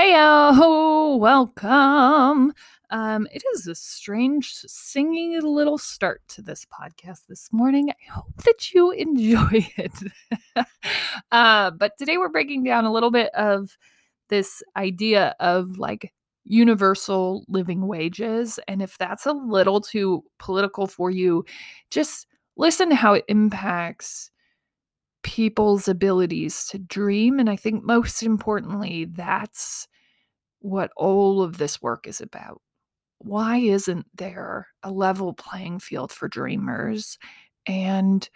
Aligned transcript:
Hey, 0.00 0.14
welcome. 1.18 2.52
Um, 2.88 3.26
it 3.32 3.42
is 3.52 3.66
a 3.66 3.74
strange, 3.74 4.52
singing 4.52 5.42
little 5.42 5.76
start 5.76 6.22
to 6.28 6.40
this 6.40 6.64
podcast 6.66 7.26
this 7.28 7.48
morning. 7.50 7.90
I 7.90 8.12
hope 8.12 8.36
that 8.44 8.72
you 8.72 8.90
enjoy 8.96 9.66
it. 9.76 9.92
uh, 11.32 11.72
but 11.72 11.98
today 11.98 12.16
we're 12.16 12.28
breaking 12.28 12.62
down 12.62 12.84
a 12.84 12.92
little 12.92 13.10
bit 13.10 13.34
of 13.34 13.76
this 14.28 14.62
idea 14.76 15.34
of 15.40 15.78
like 15.78 16.14
universal 16.44 17.44
living 17.48 17.88
wages. 17.88 18.60
And 18.68 18.80
if 18.80 18.98
that's 18.98 19.26
a 19.26 19.32
little 19.32 19.80
too 19.80 20.22
political 20.38 20.86
for 20.86 21.10
you, 21.10 21.44
just 21.90 22.28
listen 22.56 22.90
to 22.90 22.94
how 22.94 23.14
it 23.14 23.24
impacts 23.26 24.30
people's 25.28 25.88
abilities 25.88 26.64
to 26.68 26.78
dream. 26.78 27.38
And 27.38 27.50
I 27.50 27.56
think 27.56 27.84
most 27.84 28.22
importantly, 28.22 29.04
that's 29.04 29.86
what 30.60 30.90
all 30.96 31.42
of 31.42 31.58
this 31.58 31.82
work 31.82 32.06
is 32.06 32.22
about. 32.22 32.62
Why 33.18 33.58
isn't 33.58 34.06
there 34.14 34.68
a 34.82 34.90
level 34.90 35.34
playing 35.34 35.80
field 35.80 36.12
for 36.12 36.28
dreamers? 36.28 37.18
And 37.66 38.26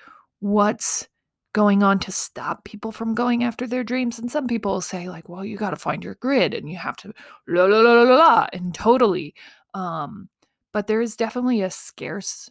what's 0.40 1.08
going 1.54 1.82
on 1.82 1.98
to 2.00 2.12
stop 2.12 2.64
people 2.64 2.92
from 2.92 3.14
going 3.14 3.42
after 3.42 3.66
their 3.66 3.84
dreams? 3.84 4.18
And 4.18 4.30
some 4.30 4.46
people 4.46 4.82
say, 4.82 5.08
like, 5.08 5.30
well, 5.30 5.46
you 5.46 5.56
got 5.56 5.70
to 5.70 5.76
find 5.76 6.04
your 6.04 6.16
grid 6.16 6.52
and 6.52 6.68
you 6.68 6.76
have 6.76 6.98
to 6.98 7.14
la 7.48 7.64
la 7.64 7.80
la 7.80 8.02
la 8.02 8.16
la, 8.16 8.46
and 8.52 8.74
totally. 8.74 9.34
Um, 9.72 10.28
but 10.74 10.88
there 10.88 11.00
is 11.00 11.16
definitely 11.16 11.62
a 11.62 11.70
scarce 11.70 12.50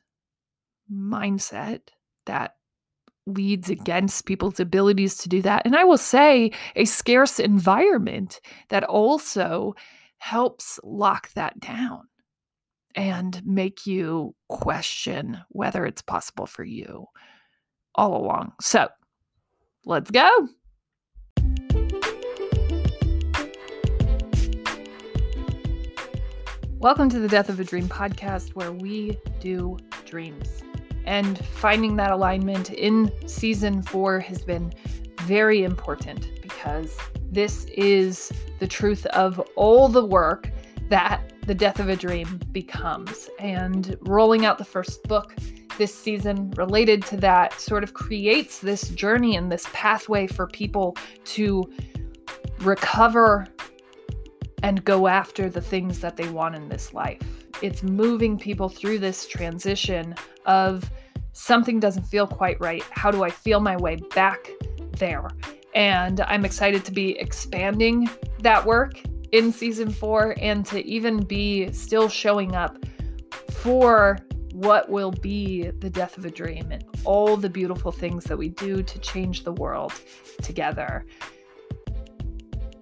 mindset 0.92 1.82
that 2.26 2.56
leads 3.34 3.70
against 3.70 4.26
people's 4.26 4.60
abilities 4.60 5.18
to 5.18 5.30
do 5.30 5.42
that. 5.42 5.64
And 5.66 5.76
I 5.76 5.84
will 5.84 5.98
say 5.98 6.52
a 6.76 6.86
scarce 6.86 7.40
environment 7.40 8.42
that 8.70 8.84
also 8.84 9.76
helps 10.18 10.80
lock 10.84 11.32
that 11.34 11.60
down 11.60 12.08
and 12.96 13.42
make 13.46 13.86
you 13.88 14.36
question 14.50 15.40
whether 15.50 15.86
it's 15.86 16.02
possible 16.02 16.46
for 16.46 16.64
you 16.64 17.06
all 17.96 18.16
along. 18.16 18.54
So 18.62 18.88
let's 19.86 20.12
go. 20.12 20.48
Welcome 26.80 27.10
to 27.10 27.20
the 27.20 27.28
Death 27.28 27.50
of 27.50 27.60
a 27.60 27.64
Dream 27.64 27.88
podcast, 27.88 28.56
where 28.56 28.72
we 28.72 29.16
do 29.40 29.78
dreams. 30.06 30.64
And 31.06 31.44
finding 31.46 31.96
that 31.98 32.12
alignment 32.12 32.72
in 32.72 33.12
season 33.28 33.82
four 33.82 34.20
has 34.20 34.44
been 34.44 34.74
very 35.22 35.64
important 35.64 36.42
because 36.42 36.98
this 37.32 37.66
is 37.66 38.32
the 38.60 38.68
truth 38.68 39.06
of 39.08 39.40
all 39.56 39.88
the 39.88 40.06
work 40.06 40.52
that 40.90 41.34
the 41.48 41.56
death 41.56 41.80
of 41.80 41.90
a 41.90 41.96
dream 41.96 42.40
becomes. 42.52 43.30
And 43.40 43.98
rolling 44.02 44.46
out 44.46 44.58
the 44.58 44.66
first 44.66 45.04
book 45.04 45.36
this 45.78 45.94
season 45.94 46.52
related 46.52 47.04
to 47.06 47.18
that 47.18 47.60
sort 47.60 47.84
of 47.84 47.94
creates 47.94 48.60
this 48.60 48.90
journey 48.90 49.36
and 49.36 49.52
this 49.52 49.66
pathway 49.74 50.28
for 50.28 50.48
people 50.48 50.96
to 51.26 51.64
recover 52.60 53.48
and 54.64 54.84
go 54.84 55.08
after 55.08 55.50
the 55.50 55.62
things 55.62 56.00
that 56.00 56.18
they 56.18 56.30
want 56.30 56.56
in 56.56 56.70
this 56.70 56.94
life. 56.94 57.41
It's 57.62 57.84
moving 57.84 58.38
people 58.40 58.70
through 58.70 59.00
this 59.00 59.28
transition 59.28 60.16
of 60.46 60.90
something 61.34 61.80
doesn't 61.80 62.04
feel 62.04 62.28
quite 62.28 62.60
right. 62.60 62.84
How 62.92 63.12
do 63.12 63.24
I 63.24 63.30
feel 63.30 63.60
my 63.60 63.78
way 63.78 63.98
back 64.16 64.50
there? 64.98 65.30
And 65.76 66.22
I'm 66.22 66.44
excited 66.44 66.84
to 66.86 66.92
be 66.92 67.18
expanding 67.20 68.10
that 68.40 68.66
work 68.66 69.00
in 69.32 69.52
season 69.54 69.92
four 69.92 70.36
and 70.40 70.66
to 70.66 70.86
even 70.86 71.24
be 71.24 71.72
still 71.72 72.10
showing 72.10 72.56
up 72.56 72.78
for 73.52 74.18
what 74.54 74.90
will 74.90 75.12
be 75.12 75.70
the 75.70 75.90
death 75.90 76.18
of 76.18 76.26
a 76.26 76.30
dream 76.30 76.72
and 76.72 76.84
all 77.06 77.38
the 77.38 77.50
beautiful 77.50 77.92
things 77.92 78.26
that 78.26 78.38
we 78.38 78.50
do 78.50 78.84
to 78.84 79.00
change 79.00 79.44
the 79.44 79.54
world 79.54 79.94
together. 80.42 81.06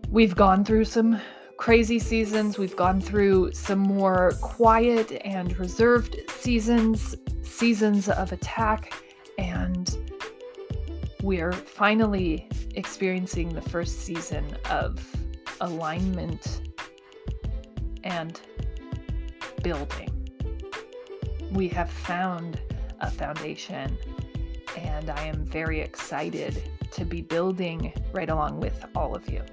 We've 0.09 0.35
gone 0.35 0.65
through 0.65 0.85
some 0.85 1.21
crazy 1.59 1.99
seasons. 1.99 2.57
We've 2.57 2.75
gone 2.75 3.01
through 3.01 3.51
some 3.51 3.79
more 3.79 4.31
quiet 4.39 5.21
and 5.25 5.59
reserved 5.59 6.15
seasons, 6.29 7.17
seasons 7.41 8.07
of 8.07 8.31
attack, 8.31 8.93
and 9.37 9.97
we're 11.21 11.51
finally 11.51 12.47
experiencing 12.75 13.49
the 13.49 13.61
first 13.61 13.99
season 13.99 14.55
of 14.69 15.05
alignment 15.59 16.61
and 18.05 18.39
building. 19.61 20.09
We 21.51 21.67
have 21.67 21.89
found 21.89 22.61
a 23.01 23.11
foundation, 23.11 23.97
and 24.77 25.09
I 25.09 25.25
am 25.25 25.43
very 25.43 25.81
excited 25.81 26.63
to 26.91 27.03
be 27.03 27.21
building 27.21 27.93
right 28.13 28.29
along 28.29 28.61
with 28.61 28.85
all 28.95 29.13
of 29.13 29.29
you. 29.29 29.43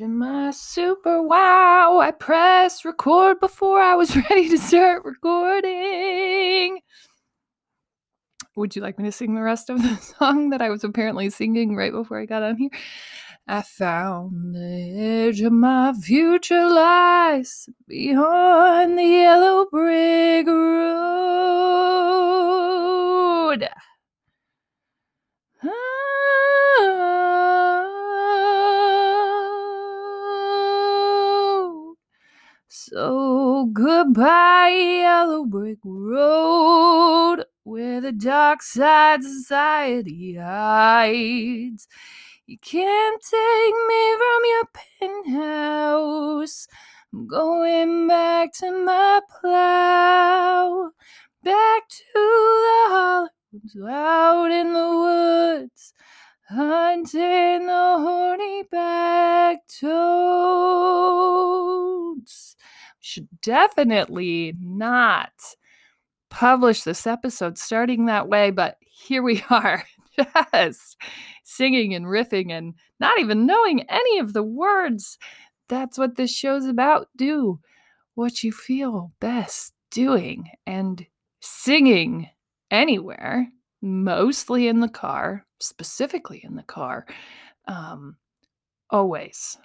My 0.00 0.50
super 0.50 1.22
wow. 1.22 1.98
I 1.98 2.10
pressed 2.10 2.84
record 2.84 3.38
before 3.38 3.80
I 3.80 3.94
was 3.94 4.16
ready 4.30 4.48
to 4.48 4.58
start 4.58 5.04
recording. 5.04 6.80
Would 8.56 8.74
you 8.74 8.82
like 8.82 8.98
me 8.98 9.04
to 9.04 9.12
sing 9.12 9.34
the 9.34 9.42
rest 9.42 9.70
of 9.70 9.82
the 9.82 9.96
song 10.18 10.50
that 10.50 10.62
I 10.62 10.70
was 10.70 10.84
apparently 10.84 11.30
singing 11.30 11.76
right 11.76 11.92
before 11.92 12.20
I 12.20 12.26
got 12.26 12.42
on 12.42 12.56
here? 12.56 12.70
I 13.46 13.62
found 13.62 14.54
the 14.54 15.28
edge 15.28 15.40
of 15.42 15.52
my 15.52 15.92
future 15.92 16.66
lies 16.66 17.68
beyond 17.86 18.98
the 18.98 19.04
yellow 19.04 19.66
brick 19.70 20.46
road. 20.46 21.13
Goodbye, 34.04 35.00
yellow 35.00 35.46
brick 35.46 35.78
road, 35.82 37.46
where 37.62 38.02
the 38.02 38.12
dark 38.12 38.60
side 38.62 39.22
society 39.24 40.34
hides. 40.34 41.88
You 42.46 42.58
can't 42.58 43.22
take 43.22 43.74
me 43.88 44.14
from 44.18 44.42
your 44.52 44.64
penthouse. 45.00 46.68
I'm 47.14 47.26
going 47.26 48.06
back 48.06 48.52
to 48.58 48.72
my 48.84 49.22
plow, 49.40 50.90
back 51.42 51.88
to 51.88 52.12
the 52.12 52.88
Hollywoods, 52.90 53.74
out 53.90 54.50
in 54.50 54.74
the 54.74 54.96
woods, 54.98 55.94
hunting 56.50 57.66
the 57.66 57.96
horny 57.98 58.64
back 58.70 59.66
toads 59.80 60.94
should 63.04 63.28
definitely 63.42 64.54
not 64.58 65.32
publish 66.30 66.82
this 66.82 67.06
episode 67.06 67.58
starting 67.58 68.06
that 68.06 68.28
way, 68.28 68.50
but 68.50 68.78
here 68.80 69.22
we 69.22 69.44
are, 69.50 69.84
just 70.54 70.96
singing 71.44 71.94
and 71.94 72.06
riffing 72.06 72.50
and 72.50 72.74
not 73.00 73.20
even 73.20 73.44
knowing 73.44 73.82
any 73.90 74.18
of 74.18 74.32
the 74.32 74.42
words. 74.42 75.18
That's 75.68 75.98
what 75.98 76.16
this 76.16 76.34
show's 76.34 76.64
about. 76.64 77.08
Do 77.14 77.60
what 78.14 78.42
you 78.42 78.52
feel 78.52 79.12
best 79.20 79.74
doing 79.90 80.50
and 80.66 81.04
singing 81.40 82.30
anywhere, 82.70 83.48
mostly 83.82 84.66
in 84.66 84.80
the 84.80 84.88
car, 84.88 85.44
specifically 85.60 86.40
in 86.42 86.56
the 86.56 86.62
car. 86.62 87.04
Um, 87.66 88.16
always 88.88 89.58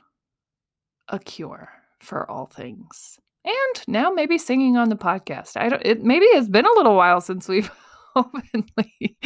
a 1.08 1.20
cure 1.20 1.70
for 2.02 2.30
all 2.30 2.46
things 2.46 3.18
and 3.46 3.84
now 3.88 4.10
maybe 4.10 4.38
singing 4.38 4.78
on 4.78 4.90
the 4.90 4.96
podcast. 4.96 5.56
I 5.56 5.70
don't 5.70 5.82
it 5.86 6.04
maybe 6.04 6.28
has 6.34 6.50
been 6.50 6.66
a 6.66 6.78
little 6.78 6.96
while 6.96 7.22
since 7.22 7.48
we've 7.48 7.72
openly 8.16 9.18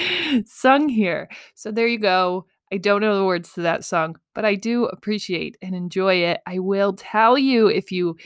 sung 0.46 0.90
here. 0.90 1.30
So 1.56 1.72
there 1.72 1.88
you 1.88 2.00
go. 2.00 2.46
I 2.72 2.78
don't 2.78 3.02
know 3.02 3.18
the 3.18 3.26
words 3.26 3.54
to 3.54 3.62
that 3.62 3.86
song, 3.86 4.18
but 4.34 4.46
I 4.46 4.56
do 4.56 4.86
appreciate 4.86 5.58
and 5.62 5.76
enjoy 5.76 6.16
it. 6.16 6.42
I 6.48 6.60
will 6.60 6.94
tell 6.94 7.38
you 7.38 7.68
if 7.68 7.92
you 7.92 8.18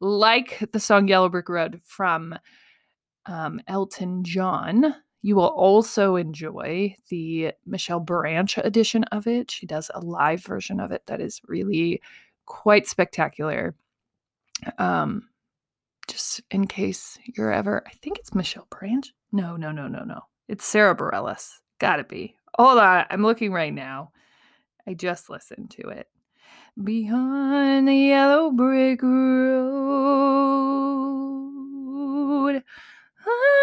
like 0.00 0.58
the 0.72 0.80
song 0.80 1.06
Yellow 1.06 1.28
Brick 1.28 1.48
Road 1.48 1.80
from 1.84 2.34
um, 3.26 3.60
Elton 3.68 4.24
John, 4.24 4.96
you 5.22 5.36
will 5.36 5.46
also 5.46 6.16
enjoy 6.16 6.96
the 7.10 7.52
Michelle 7.64 8.00
Branch 8.00 8.58
edition 8.58 9.04
of 9.04 9.28
it. 9.28 9.52
She 9.52 9.66
does 9.66 9.88
a 9.94 10.00
live 10.00 10.42
version 10.42 10.80
of 10.80 10.90
it 10.90 11.02
that 11.06 11.20
is 11.20 11.40
really 11.46 12.02
quite 12.44 12.88
spectacular. 12.88 13.76
Um, 14.78 15.28
just 16.08 16.40
in 16.50 16.66
case 16.66 17.18
you're 17.36 17.52
ever, 17.52 17.82
I 17.86 17.90
think 17.90 18.18
it's 18.18 18.34
Michelle 18.34 18.66
Branch. 18.70 19.12
No, 19.32 19.56
no, 19.56 19.70
no, 19.72 19.88
no, 19.88 20.04
no. 20.04 20.20
It's 20.48 20.64
Sara 20.64 20.94
Bareilles. 20.96 21.48
Gotta 21.78 22.04
be. 22.04 22.36
Hold 22.56 22.78
on. 22.78 23.06
I'm 23.10 23.22
looking 23.22 23.52
right 23.52 23.72
now. 23.72 24.12
I 24.86 24.94
just 24.94 25.30
listened 25.30 25.70
to 25.72 25.88
it. 25.88 26.08
Behind 26.82 27.86
the 27.86 27.94
yellow 27.94 28.50
brick 28.50 29.02
road. 29.02 29.12
Ah, 33.26 33.61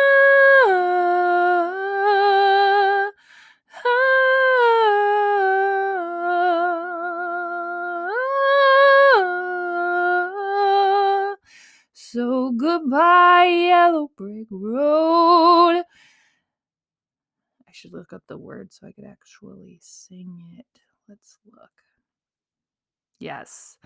yellow 14.00 14.12
brick 14.16 14.48
road. 14.50 15.84
I 17.68 17.72
should 17.72 17.94
look 17.94 18.14
up 18.14 18.24
the 18.28 18.38
word 18.38 18.74
so 18.74 18.88
I 18.88 18.92
could 18.92 19.06
actually 19.06 19.80
sing 19.82 20.58
it. 20.58 20.82
Let's 21.08 21.38
look. 21.46 21.70
Yes. 23.20 23.78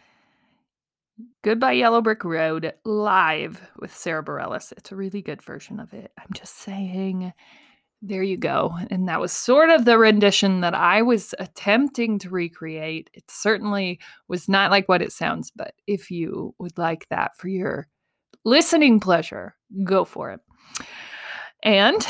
Goodbye 1.43 1.73
Yellow 1.73 2.01
Brick 2.01 2.23
Road 2.23 2.73
live 2.85 3.61
with 3.77 3.95
Sara 3.95 4.23
Bareilles. 4.23 4.71
It's 4.77 4.91
a 4.91 4.95
really 4.95 5.21
good 5.21 5.41
version 5.41 5.79
of 5.79 5.93
it. 5.93 6.11
I'm 6.17 6.29
just 6.33 6.57
saying. 6.57 7.33
There 8.01 8.23
you 8.23 8.35
go. 8.35 8.75
And 8.89 9.07
that 9.07 9.21
was 9.21 9.31
sort 9.31 9.69
of 9.69 9.85
the 9.85 9.97
rendition 9.97 10.59
that 10.61 10.73
I 10.73 11.01
was 11.03 11.33
attempting 11.39 12.19
to 12.19 12.29
recreate. 12.29 13.09
It 13.13 13.23
certainly 13.29 13.99
was 14.27 14.49
not 14.49 14.71
like 14.71 14.89
what 14.89 15.01
it 15.01 15.13
sounds, 15.13 15.51
but 15.55 15.73
if 15.87 16.11
you 16.11 16.53
would 16.59 16.77
like 16.77 17.07
that 17.09 17.37
for 17.37 17.47
your 17.47 17.87
listening 18.45 18.99
pleasure, 18.99 19.55
go 19.83 20.05
for 20.05 20.31
it. 20.31 20.39
And 21.63 22.05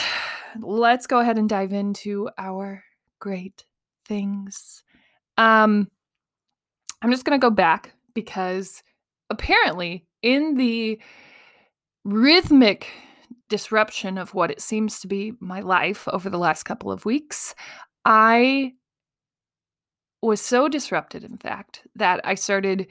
let's 0.62 1.08
go 1.08 1.20
ahead 1.20 1.38
and 1.38 1.48
dive 1.48 1.74
into 1.74 2.30
our 2.38 2.84
great 3.20 3.66
things. 4.06 4.84
Um, 5.38 5.88
I'm 7.02 7.12
just 7.12 7.25
going 7.25 7.40
to 7.40 7.44
go 7.44 7.52
back 7.52 7.94
because 8.14 8.84
apparently, 9.30 10.06
in 10.22 10.56
the 10.56 11.00
rhythmic 12.06 12.88
disruption 13.50 14.18
of 14.18 14.34
what 14.34 14.52
it 14.52 14.62
seems 14.62 15.00
to 15.00 15.08
be 15.08 15.34
my 15.40 15.60
life 15.60 16.08
over 16.08 16.30
the 16.30 16.38
last 16.38 16.64
couple 16.64 16.92
of 16.92 17.06
weeks, 17.06 17.54
I 18.06 18.74
was 20.22 20.42
so 20.42 20.69
disrupted, 20.69 21.24
in 21.24 21.38
fact, 21.38 21.86
that 21.96 22.22
I 22.24 22.36
started 22.36 22.88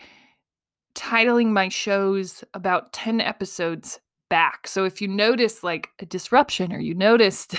titling 0.94 1.50
my 1.50 1.68
shows 1.68 2.44
about 2.54 2.92
10 2.92 3.20
episodes 3.20 4.00
back. 4.28 4.66
So 4.66 4.84
if 4.84 5.02
you 5.02 5.08
notice 5.08 5.62
like 5.62 5.90
a 5.98 6.06
disruption 6.06 6.72
or 6.72 6.78
you 6.80 6.94
noticed 6.94 7.56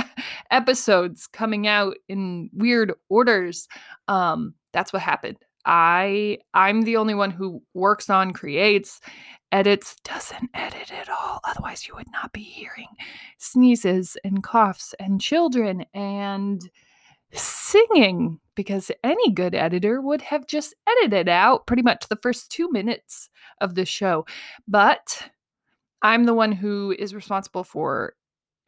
episodes 0.50 1.26
coming 1.26 1.66
out 1.66 1.96
in 2.08 2.50
weird 2.52 2.92
orders, 3.08 3.68
um, 4.08 4.54
that's 4.72 4.92
what 4.92 5.02
happened. 5.02 5.38
I 5.66 6.38
I'm 6.54 6.82
the 6.82 6.96
only 6.96 7.14
one 7.14 7.30
who 7.30 7.62
works 7.74 8.08
on, 8.08 8.32
creates, 8.32 9.00
edits, 9.52 9.96
doesn't 10.04 10.50
edit 10.54 10.92
at 10.92 11.08
all. 11.08 11.40
Otherwise, 11.44 11.86
you 11.86 11.94
would 11.96 12.10
not 12.12 12.32
be 12.32 12.42
hearing 12.42 12.88
sneezes 13.38 14.16
and 14.24 14.42
coughs 14.42 14.94
and 15.00 15.20
children 15.20 15.84
and 15.92 16.60
singing 17.32 18.40
because 18.54 18.90
any 19.04 19.30
good 19.32 19.54
editor 19.54 20.00
would 20.00 20.22
have 20.22 20.46
just 20.46 20.74
edited 20.88 21.28
out 21.28 21.66
pretty 21.66 21.82
much 21.82 22.08
the 22.08 22.16
first 22.16 22.50
2 22.50 22.70
minutes 22.70 23.28
of 23.60 23.74
the 23.74 23.84
show. 23.84 24.24
But 24.66 25.30
I'm 26.02 26.24
the 26.24 26.34
one 26.34 26.52
who 26.52 26.94
is 26.98 27.14
responsible 27.14 27.64
for 27.64 28.14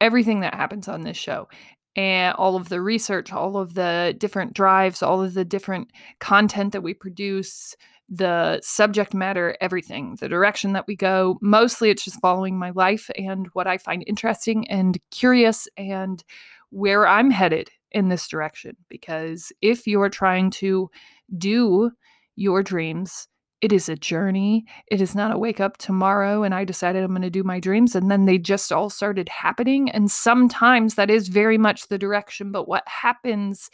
everything 0.01 0.41
that 0.41 0.53
happens 0.53 0.87
on 0.87 1.01
this 1.01 1.17
show 1.17 1.47
and 1.95 2.35
all 2.35 2.55
of 2.55 2.69
the 2.69 2.81
research, 2.81 3.33
all 3.33 3.57
of 3.57 3.73
the 3.73 4.15
different 4.17 4.53
drives, 4.53 5.01
all 5.01 5.21
of 5.23 5.33
the 5.33 5.45
different 5.45 5.91
content 6.19 6.71
that 6.73 6.83
we 6.83 6.93
produce, 6.93 7.75
the 8.07 8.59
subject 8.63 9.13
matter, 9.13 9.57
everything, 9.61 10.15
the 10.19 10.29
direction 10.29 10.73
that 10.73 10.87
we 10.87 10.95
go. 10.95 11.37
Mostly 11.41 11.89
it's 11.89 12.03
just 12.03 12.21
following 12.21 12.57
my 12.57 12.71
life 12.71 13.09
and 13.17 13.47
what 13.53 13.67
I 13.67 13.77
find 13.77 14.03
interesting 14.07 14.69
and 14.69 14.99
curious 15.11 15.67
and 15.77 16.23
where 16.69 17.07
I'm 17.07 17.31
headed 17.31 17.69
in 17.91 18.09
this 18.09 18.27
direction. 18.27 18.75
Because 18.89 19.51
if 19.61 19.87
you're 19.87 20.09
trying 20.09 20.51
to 20.51 20.89
do 21.37 21.91
your 22.35 22.63
dreams, 22.63 23.27
it 23.61 23.73
is 23.73 23.89
a 23.89 23.95
journey. 23.95 24.65
It 24.89 25.01
is 25.01 25.15
not 25.15 25.33
a 25.33 25.37
wake 25.37 25.59
up 25.59 25.77
tomorrow 25.77 26.43
and 26.43 26.55
I 26.55 26.63
decided 26.63 27.03
I'm 27.03 27.11
going 27.11 27.23
to 27.23 27.29
do 27.29 27.43
my 27.43 27.59
dreams 27.59 27.95
and 27.95 28.09
then 28.09 28.25
they 28.25 28.37
just 28.37 28.71
all 28.71 28.89
started 28.89 29.27
happening. 29.27 29.89
And 29.89 30.09
sometimes 30.09 30.95
that 30.95 31.09
is 31.09 31.27
very 31.27 31.57
much 31.57 31.87
the 31.87 31.97
direction. 31.97 32.51
But 32.51 32.67
what 32.67 32.87
happens 32.87 33.69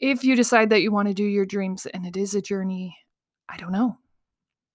if 0.00 0.22
you 0.22 0.36
decide 0.36 0.68
that 0.70 0.82
you 0.82 0.92
want 0.92 1.08
to 1.08 1.14
do 1.14 1.24
your 1.24 1.46
dreams 1.46 1.86
and 1.86 2.04
it 2.04 2.16
is 2.16 2.34
a 2.34 2.42
journey? 2.42 2.98
I 3.48 3.56
don't 3.56 3.72
know. 3.72 3.96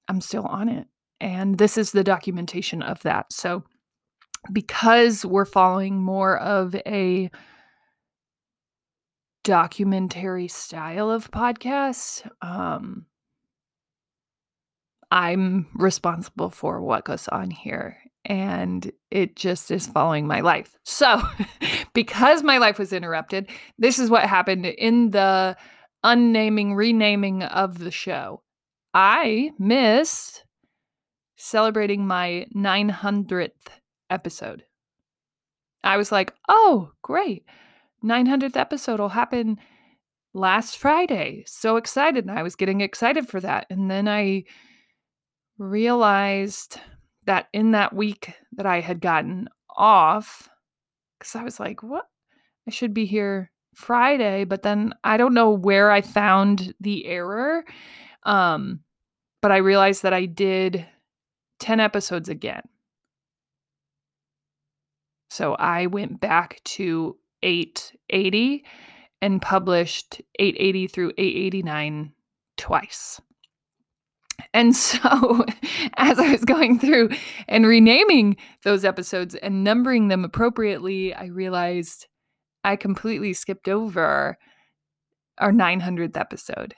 I'm 0.08 0.22
still 0.22 0.46
on 0.46 0.70
it. 0.70 0.88
And 1.22 1.58
this 1.58 1.78
is 1.78 1.92
the 1.92 2.04
documentation 2.04 2.82
of 2.82 3.02
that. 3.04 3.32
So, 3.32 3.64
because 4.54 5.26
we're 5.26 5.46
following 5.46 6.02
more 6.02 6.40
of 6.40 6.74
a 6.86 7.30
documentary 9.50 10.48
style 10.48 11.10
of 11.10 11.32
podcasts, 11.32 12.22
um, 12.40 13.08
I'm 15.10 15.66
responsible 15.74 16.52
for 16.52 16.84
what 16.84 17.06
goes 17.06 17.28
on 17.30 17.50
here. 17.50 17.98
And 18.24 18.92
it 19.10 19.36
just 19.36 19.72
is 19.72 19.88
following 19.88 20.28
my 20.28 20.42
life. 20.42 20.78
So, 20.84 21.20
because 21.96 22.44
my 22.44 22.60
life 22.60 22.78
was 22.78 22.94
interrupted, 22.94 23.50
this 23.80 23.98
is 23.98 24.12
what 24.12 24.22
happened 24.22 24.68
in 24.68 25.10
the 25.10 25.58
unnaming, 26.04 26.76
renaming 26.76 27.42
of 27.42 27.80
the 27.80 27.90
show. 27.90 28.44
I 28.94 29.50
missed 29.58 30.46
celebrating 31.38 32.06
my 32.06 32.46
900th 32.56 33.50
episode. 34.12 34.64
I 35.84 35.98
was 35.98 36.12
like, 36.12 36.36
oh, 36.48 36.92
great. 37.02 37.46
900th 38.04 38.56
episode 38.56 39.00
will 39.00 39.10
happen 39.10 39.60
last 40.34 40.78
Friday. 40.78 41.44
So 41.48 41.78
excited. 41.78 42.26
And 42.26 42.38
I 42.38 42.44
was 42.44 42.56
getting 42.56 42.82
excited 42.82 43.28
for 43.28 43.40
that. 43.42 43.66
And 43.70 43.90
then 43.90 44.08
I 44.08 44.44
realized 45.58 46.80
that 47.26 47.48
in 47.54 47.72
that 47.72 47.94
week 47.94 48.34
that 48.54 48.66
I 48.66 48.80
had 48.80 49.02
gotten 49.02 49.50
off, 49.76 50.50
because 51.18 51.36
I 51.36 51.44
was 51.44 51.60
like, 51.60 51.84
what? 51.84 52.06
I 52.68 52.72
should 52.72 52.94
be 52.94 53.06
here 53.06 53.52
Friday, 53.76 54.44
but 54.44 54.62
then 54.62 54.94
I 55.04 55.18
don't 55.18 55.34
know 55.34 55.52
where 55.52 55.92
I 55.92 56.02
found 56.02 56.74
the 56.80 57.06
error. 57.06 57.66
Um, 58.24 58.82
but 59.42 59.52
I 59.52 59.58
realized 59.58 60.04
that 60.04 60.14
I 60.14 60.26
did 60.26 60.86
10 61.60 61.80
episodes 61.80 62.30
again. 62.30 62.64
So 65.30 65.54
I 65.56 65.86
went 65.86 66.20
back 66.20 66.62
to 66.66 67.18
880 67.44 68.66
and 69.22 69.42
published 69.42 70.22
880 70.40 70.88
through 70.88 71.12
889 71.18 72.14
twice. 72.58 73.22
And 74.54 74.76
so, 74.76 75.46
as 75.98 76.20
I 76.20 76.32
was 76.32 76.46
going 76.46 76.80
through 76.80 77.10
and 77.48 77.66
renaming 77.66 78.38
those 78.64 78.86
episodes 78.86 79.36
and 79.36 79.64
numbering 79.64 80.08
them 80.08 80.24
appropriately, 80.24 81.14
I 81.14 81.26
realized 81.26 82.08
I 82.64 82.76
completely 82.76 83.34
skipped 83.34 83.68
over 83.68 84.38
our 85.38 85.52
900th 85.52 86.18
episode. 86.18 86.76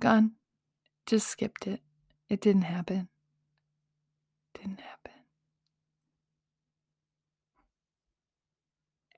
Gone. 0.00 0.32
Just 1.06 1.28
skipped 1.28 1.66
it. 1.66 1.80
It 2.28 2.40
didn't 2.40 2.62
happen. 2.62 3.08
Didn't 4.54 4.80
happen. 4.80 5.17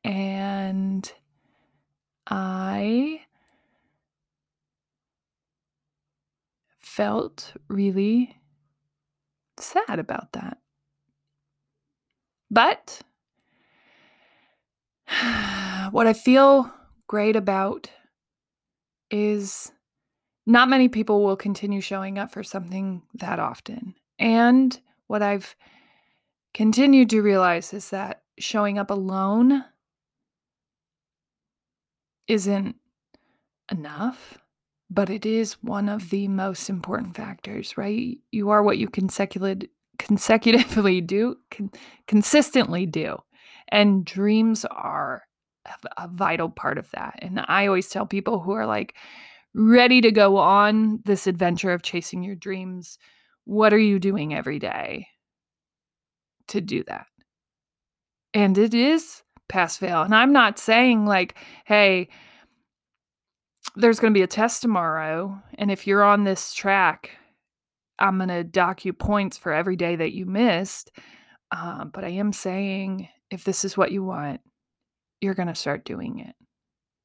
And 0.04 1.11
I 2.26 3.23
felt 6.80 7.54
really 7.69 8.37
sad 9.59 9.99
about 9.99 10.33
that. 10.33 10.59
But 12.50 13.00
what 15.90 16.07
I 16.07 16.12
feel 16.12 16.73
great 17.07 17.37
about 17.37 17.90
is 19.11 19.73
not 20.47 20.69
many 20.69 20.88
people 20.88 21.25
will 21.25 21.37
continue 21.37 21.80
showing 21.80 22.19
up 22.19 22.33
for 22.33 22.42
something 22.42 23.02
that 23.14 23.38
often. 23.38 23.95
And 24.19 24.78
what 25.07 25.23
I've 25.23 25.54
continued 26.54 27.11
to 27.11 27.23
realize 27.23 27.73
is 27.73 27.90
that 27.90 28.23
showing 28.38 28.78
up 28.78 28.90
alone 28.90 29.64
isn't 32.30 32.76
enough 33.70 34.38
but 34.90 35.08
it 35.08 35.25
is 35.25 35.52
one 35.62 35.88
of 35.88 36.10
the 36.10 36.26
most 36.26 36.68
important 36.68 37.14
factors, 37.14 37.78
right? 37.78 38.18
You 38.32 38.50
are 38.50 38.62
what 38.62 38.78
you 38.78 38.88
consecutive, 38.88 39.70
consecutively 39.99 41.00
do, 41.00 41.37
con- 41.50 41.70
consistently 42.08 42.87
do. 42.87 43.18
And 43.68 44.04
dreams 44.04 44.64
are 44.64 45.22
a 45.96 46.08
vital 46.08 46.49
part 46.49 46.76
of 46.76 46.90
that. 46.90 47.20
And 47.20 47.44
I 47.46 47.66
always 47.68 47.88
tell 47.88 48.04
people 48.04 48.40
who 48.40 48.50
are 48.52 48.66
like 48.66 48.96
ready 49.54 50.00
to 50.00 50.10
go 50.10 50.38
on 50.38 51.00
this 51.04 51.28
adventure 51.28 51.72
of 51.72 51.82
chasing 51.82 52.25
your 52.25 52.34
dreams, 52.34 52.99
what 53.44 53.72
are 53.72 53.78
you 53.78 54.00
doing 54.00 54.34
every 54.34 54.58
day 54.58 55.06
to 56.49 56.60
do 56.60 56.82
that? 56.84 57.06
And 58.34 58.58
it 58.58 58.75
is 58.75 59.22
pass 59.50 59.76
fail. 59.76 60.02
And 60.02 60.14
I'm 60.14 60.33
not 60.33 60.59
saying 60.59 61.04
like, 61.04 61.35
hey, 61.66 62.09
there's 63.76 64.00
going 64.00 64.12
to 64.12 64.19
be 64.19 64.23
a 64.23 64.28
test 64.28 64.62
tomorrow. 64.62 65.42
And 65.59 65.71
if 65.71 65.87
you're 65.87 66.02
on 66.02 66.25
this 66.25 66.54
track, 66.54 67.11
I'm 67.99 68.16
going 68.16 68.28
to 68.28 68.45
dock 68.45 68.85
you 68.85 68.92
points 68.92 69.37
for 69.37 69.52
every 69.52 69.76
day 69.76 69.97
that 69.97 70.12
you 70.12 70.25
missed. 70.25 70.90
Uh, 71.50 71.85
but 71.85 72.04
I 72.04 72.11
am 72.11 72.33
saying 72.33 73.09
if 73.30 73.45
this 73.45 73.64
is 73.64 73.76
what 73.76 73.92
you 73.92 74.02
want, 74.02 74.40
you're 75.21 75.35
going 75.35 75.49
to 75.49 75.54
start 75.54 75.85
doing 75.85 76.21
it 76.21 76.35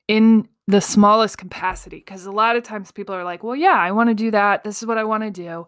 in 0.07 0.47
the 0.67 0.81
smallest 0.81 1.37
capacity. 1.37 1.97
Because 1.97 2.25
a 2.25 2.31
lot 2.31 2.55
of 2.55 2.63
times 2.63 2.91
people 2.91 3.13
are 3.13 3.23
like, 3.23 3.43
well, 3.43 3.55
yeah, 3.55 3.77
I 3.77 3.91
want 3.91 4.09
to 4.09 4.15
do 4.15 4.31
that. 4.31 4.63
This 4.63 4.81
is 4.81 4.87
what 4.87 4.97
I 4.97 5.03
want 5.03 5.23
to 5.23 5.31
do. 5.31 5.67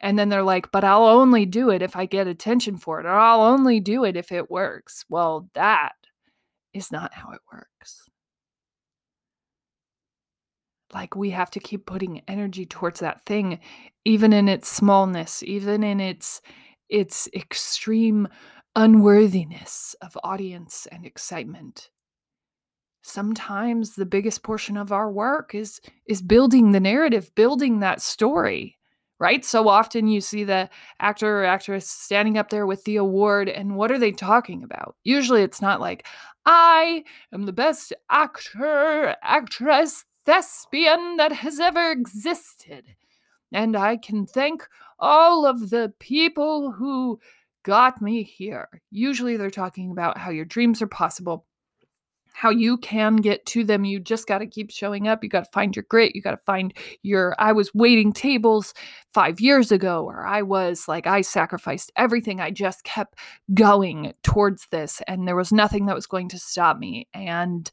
And 0.00 0.18
then 0.18 0.30
they're 0.30 0.42
like, 0.42 0.72
but 0.72 0.82
I'll 0.82 1.04
only 1.04 1.46
do 1.46 1.70
it 1.70 1.82
if 1.82 1.94
I 1.94 2.06
get 2.06 2.26
attention 2.26 2.76
for 2.76 2.98
it, 2.98 3.06
or 3.06 3.10
I'll 3.10 3.42
only 3.42 3.78
do 3.78 4.04
it 4.04 4.16
if 4.16 4.32
it 4.32 4.50
works. 4.50 5.04
Well, 5.08 5.48
that 5.54 5.92
is 6.74 6.92
not 6.92 7.14
how 7.14 7.30
it 7.32 7.40
works. 7.52 8.08
Like 10.92 11.16
we 11.16 11.30
have 11.30 11.50
to 11.52 11.60
keep 11.60 11.86
putting 11.86 12.22
energy 12.28 12.66
towards 12.66 13.00
that 13.00 13.24
thing, 13.24 13.60
even 14.04 14.32
in 14.32 14.48
its 14.48 14.68
smallness, 14.68 15.42
even 15.42 15.82
in 15.82 16.00
its 16.00 16.40
its 16.88 17.28
extreme 17.34 18.28
unworthiness 18.76 19.96
of 20.02 20.18
audience 20.22 20.86
and 20.92 21.06
excitement. 21.06 21.90
Sometimes 23.02 23.94
the 23.94 24.06
biggest 24.06 24.42
portion 24.42 24.76
of 24.76 24.92
our 24.92 25.10
work 25.10 25.54
is 25.54 25.80
is 26.06 26.22
building 26.22 26.72
the 26.72 26.80
narrative, 26.80 27.34
building 27.34 27.80
that 27.80 28.02
story 28.02 28.78
right? 29.22 29.44
So 29.44 29.68
often 29.68 30.08
you 30.08 30.20
see 30.20 30.42
the 30.42 30.68
actor 30.98 31.42
or 31.42 31.44
actress 31.44 31.88
standing 31.88 32.36
up 32.36 32.50
there 32.50 32.66
with 32.66 32.82
the 32.82 32.96
award, 32.96 33.48
and 33.48 33.76
what 33.76 33.92
are 33.92 33.98
they 33.98 34.10
talking 34.10 34.64
about? 34.64 34.96
Usually 35.04 35.42
it's 35.42 35.62
not 35.62 35.80
like, 35.80 36.08
I 36.44 37.04
am 37.32 37.46
the 37.46 37.52
best 37.52 37.92
actor, 38.10 39.14
actress, 39.22 40.04
thespian 40.26 41.18
that 41.18 41.30
has 41.30 41.60
ever 41.60 41.92
existed. 41.92 42.96
And 43.52 43.76
I 43.76 43.96
can 43.96 44.26
thank 44.26 44.66
all 44.98 45.46
of 45.46 45.70
the 45.70 45.94
people 46.00 46.72
who 46.72 47.20
got 47.62 48.02
me 48.02 48.24
here. 48.24 48.68
Usually 48.90 49.36
they're 49.36 49.50
talking 49.50 49.92
about 49.92 50.18
how 50.18 50.30
your 50.30 50.46
dreams 50.46 50.82
are 50.82 50.88
possible 50.88 51.46
how 52.34 52.50
you 52.50 52.76
can 52.78 53.16
get 53.16 53.44
to 53.46 53.64
them. 53.64 53.84
You 53.84 54.00
just 54.00 54.26
got 54.26 54.38
to 54.38 54.46
keep 54.46 54.70
showing 54.70 55.08
up. 55.08 55.22
You 55.22 55.28
got 55.28 55.44
to 55.44 55.50
find 55.52 55.74
your 55.74 55.84
grit. 55.88 56.14
You 56.14 56.22
got 56.22 56.32
to 56.32 56.44
find 56.44 56.74
your, 57.02 57.34
I 57.38 57.52
was 57.52 57.72
waiting 57.74 58.12
tables 58.12 58.74
five 59.12 59.40
years 59.40 59.70
ago, 59.70 60.04
or 60.04 60.26
I 60.26 60.42
was 60.42 60.88
like, 60.88 61.06
I 61.06 61.20
sacrificed 61.20 61.92
everything. 61.96 62.40
I 62.40 62.50
just 62.50 62.84
kept 62.84 63.18
going 63.54 64.14
towards 64.22 64.66
this, 64.70 65.02
and 65.06 65.28
there 65.28 65.36
was 65.36 65.52
nothing 65.52 65.86
that 65.86 65.94
was 65.94 66.06
going 66.06 66.28
to 66.30 66.38
stop 66.38 66.78
me. 66.78 67.08
And 67.14 67.70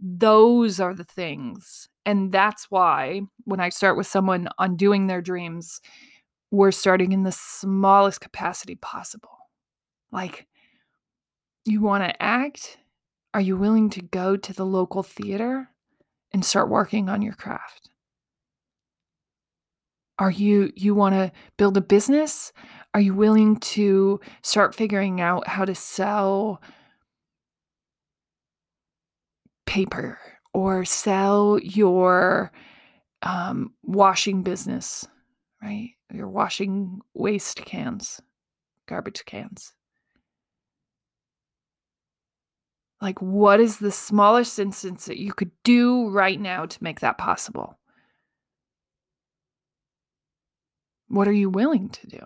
those 0.00 0.78
are 0.80 0.94
the 0.94 1.04
things. 1.04 1.88
And 2.06 2.30
that's 2.32 2.70
why 2.70 3.22
when 3.44 3.60
I 3.60 3.68
start 3.68 3.96
with 3.96 4.06
someone 4.06 4.48
on 4.58 4.76
doing 4.76 5.06
their 5.06 5.20
dreams, 5.20 5.80
we're 6.50 6.72
starting 6.72 7.12
in 7.12 7.24
the 7.24 7.32
smallest 7.32 8.20
capacity 8.20 8.76
possible. 8.76 9.36
Like, 10.10 10.46
you 11.66 11.82
want 11.82 12.04
to 12.04 12.22
act, 12.22 12.78
are 13.38 13.40
you 13.40 13.56
willing 13.56 13.88
to 13.88 14.02
go 14.02 14.36
to 14.36 14.52
the 14.52 14.66
local 14.66 15.04
theater 15.04 15.68
and 16.32 16.44
start 16.44 16.68
working 16.68 17.08
on 17.08 17.22
your 17.22 17.34
craft? 17.34 17.88
Are 20.18 20.32
you 20.32 20.72
you 20.74 20.92
want 20.92 21.14
to 21.14 21.30
build 21.56 21.76
a 21.76 21.80
business? 21.80 22.52
Are 22.94 23.00
you 23.00 23.14
willing 23.14 23.60
to 23.60 24.18
start 24.42 24.74
figuring 24.74 25.20
out 25.20 25.46
how 25.46 25.64
to 25.64 25.76
sell 25.76 26.60
paper 29.66 30.18
or 30.52 30.84
sell 30.84 31.60
your 31.62 32.50
um, 33.22 33.72
washing 33.84 34.42
business, 34.42 35.06
right? 35.62 35.90
Your 36.12 36.28
washing 36.28 37.02
waste 37.14 37.58
cans, 37.58 38.20
garbage 38.88 39.24
cans. 39.26 39.74
Like, 43.00 43.20
what 43.22 43.60
is 43.60 43.78
the 43.78 43.92
smallest 43.92 44.58
instance 44.58 45.06
that 45.06 45.18
you 45.18 45.32
could 45.32 45.52
do 45.62 46.08
right 46.10 46.40
now 46.40 46.66
to 46.66 46.84
make 46.84 47.00
that 47.00 47.18
possible? 47.18 47.78
What 51.08 51.28
are 51.28 51.32
you 51.32 51.48
willing 51.48 51.88
to 51.90 52.06
do? 52.06 52.20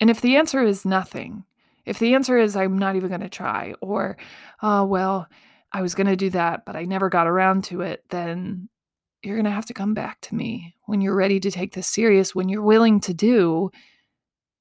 And 0.00 0.10
if 0.10 0.20
the 0.20 0.36
answer 0.36 0.62
is 0.62 0.84
nothing, 0.84 1.44
if 1.86 1.98
the 1.98 2.14
answer 2.14 2.36
is 2.36 2.54
I'm 2.54 2.78
not 2.78 2.96
even 2.96 3.08
going 3.08 3.22
to 3.22 3.30
try, 3.30 3.74
or, 3.80 4.18
oh, 4.62 4.84
well, 4.84 5.26
I 5.72 5.82
was 5.82 5.94
going 5.94 6.06
to 6.06 6.16
do 6.16 6.30
that, 6.30 6.64
but 6.66 6.76
I 6.76 6.84
never 6.84 7.08
got 7.08 7.26
around 7.26 7.64
to 7.64 7.80
it, 7.80 8.04
then 8.10 8.68
you're 9.22 9.36
going 9.36 9.44
to 9.44 9.50
have 9.50 9.66
to 9.66 9.74
come 9.74 9.94
back 9.94 10.20
to 10.22 10.34
me 10.34 10.74
when 10.86 11.00
you're 11.00 11.16
ready 11.16 11.40
to 11.40 11.50
take 11.50 11.72
this 11.74 11.88
serious, 11.88 12.34
when 12.34 12.48
you're 12.48 12.62
willing 12.62 13.00
to 13.00 13.14
do 13.14 13.70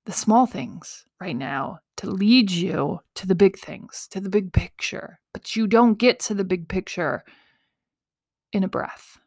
the 0.07 0.13
small 0.13 0.45
things 0.45 1.03
right 1.19 1.35
now 1.35 1.79
to 1.97 2.09
lead 2.09 2.49
you 2.49 2.97
to 3.13 3.27
the 3.27 3.35
big 3.35 3.59
things, 3.59 4.07
to 4.09 4.21
the 4.21 4.29
big 4.29 4.53
picture. 4.53 5.19
But 5.33 5.53
you 5.57 5.67
don't 5.67 5.99
get 5.99 6.21
to 6.21 6.33
the 6.33 6.45
big 6.45 6.69
picture 6.69 7.23
in 8.53 8.63
a 8.63 8.69
breath. 8.69 9.19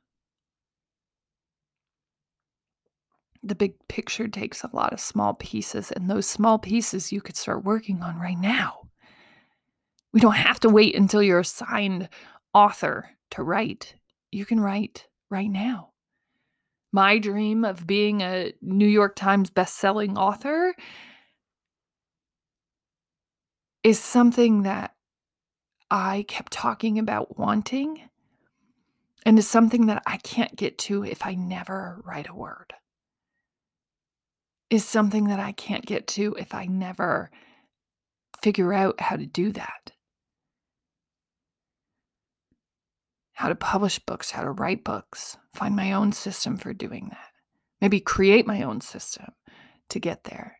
The 3.42 3.54
big 3.54 3.75
picture 3.88 4.26
takes 4.26 4.64
a 4.64 4.75
lot 4.75 4.94
of 4.94 5.00
small 5.00 5.34
pieces, 5.34 5.90
and 5.92 6.08
those 6.08 6.26
small 6.26 6.58
pieces 6.58 7.12
you 7.12 7.20
could 7.20 7.37
start 7.37 7.62
working 7.62 8.02
on 8.02 8.18
right 8.18 8.38
now. 8.38 8.88
We 10.14 10.20
don't 10.20 10.32
have 10.32 10.60
to 10.60 10.70
wait 10.70 10.96
until 10.96 11.22
you're 11.22 11.40
assigned 11.40 12.08
author 12.54 13.10
to 13.32 13.42
write. 13.42 13.96
You 14.32 14.46
can 14.46 14.60
write 14.60 15.06
right 15.30 15.50
now. 15.50 15.89
My 16.92 17.18
dream 17.18 17.64
of 17.64 17.87
being 17.87 18.20
a 18.20 18.52
New 18.61 18.88
York 18.88 19.14
Times 19.14 19.50
best-selling 19.50 20.18
author 20.18 20.75
is 23.82 24.00
something 24.00 24.64
that 24.64 24.94
I 25.90 26.25
kept 26.28 26.52
talking 26.52 26.99
about 26.99 27.38
wanting 27.38 28.02
and 29.25 29.38
is 29.38 29.49
something 29.49 29.87
that 29.87 30.02
I 30.06 30.16
can't 30.18 30.56
get 30.56 30.78
to 30.78 31.04
if 31.04 31.25
I 31.25 31.35
never 31.35 32.00
write 32.04 32.28
a 32.28 32.35
word. 32.35 32.75
Is 34.68 34.85
something 34.85 35.25
that 35.25 35.40
I 35.40 35.52
can't 35.52 35.85
get 35.85 36.06
to 36.09 36.35
if 36.38 36.54
I 36.54 36.66
never 36.66 37.30
figure 38.42 38.73
out 38.73 39.00
how 39.00 39.16
to 39.16 39.26
do 39.26 39.52
that. 39.52 39.92
How 43.40 43.49
to 43.49 43.54
publish 43.54 43.99
books, 44.00 44.32
how 44.32 44.42
to 44.42 44.50
write 44.50 44.85
books, 44.85 45.38
find 45.54 45.75
my 45.75 45.92
own 45.92 46.12
system 46.12 46.59
for 46.59 46.75
doing 46.75 47.09
that. 47.09 47.30
Maybe 47.80 47.99
create 47.99 48.47
my 48.47 48.62
own 48.62 48.82
system 48.82 49.28
to 49.88 49.99
get 49.99 50.25
there. 50.25 50.59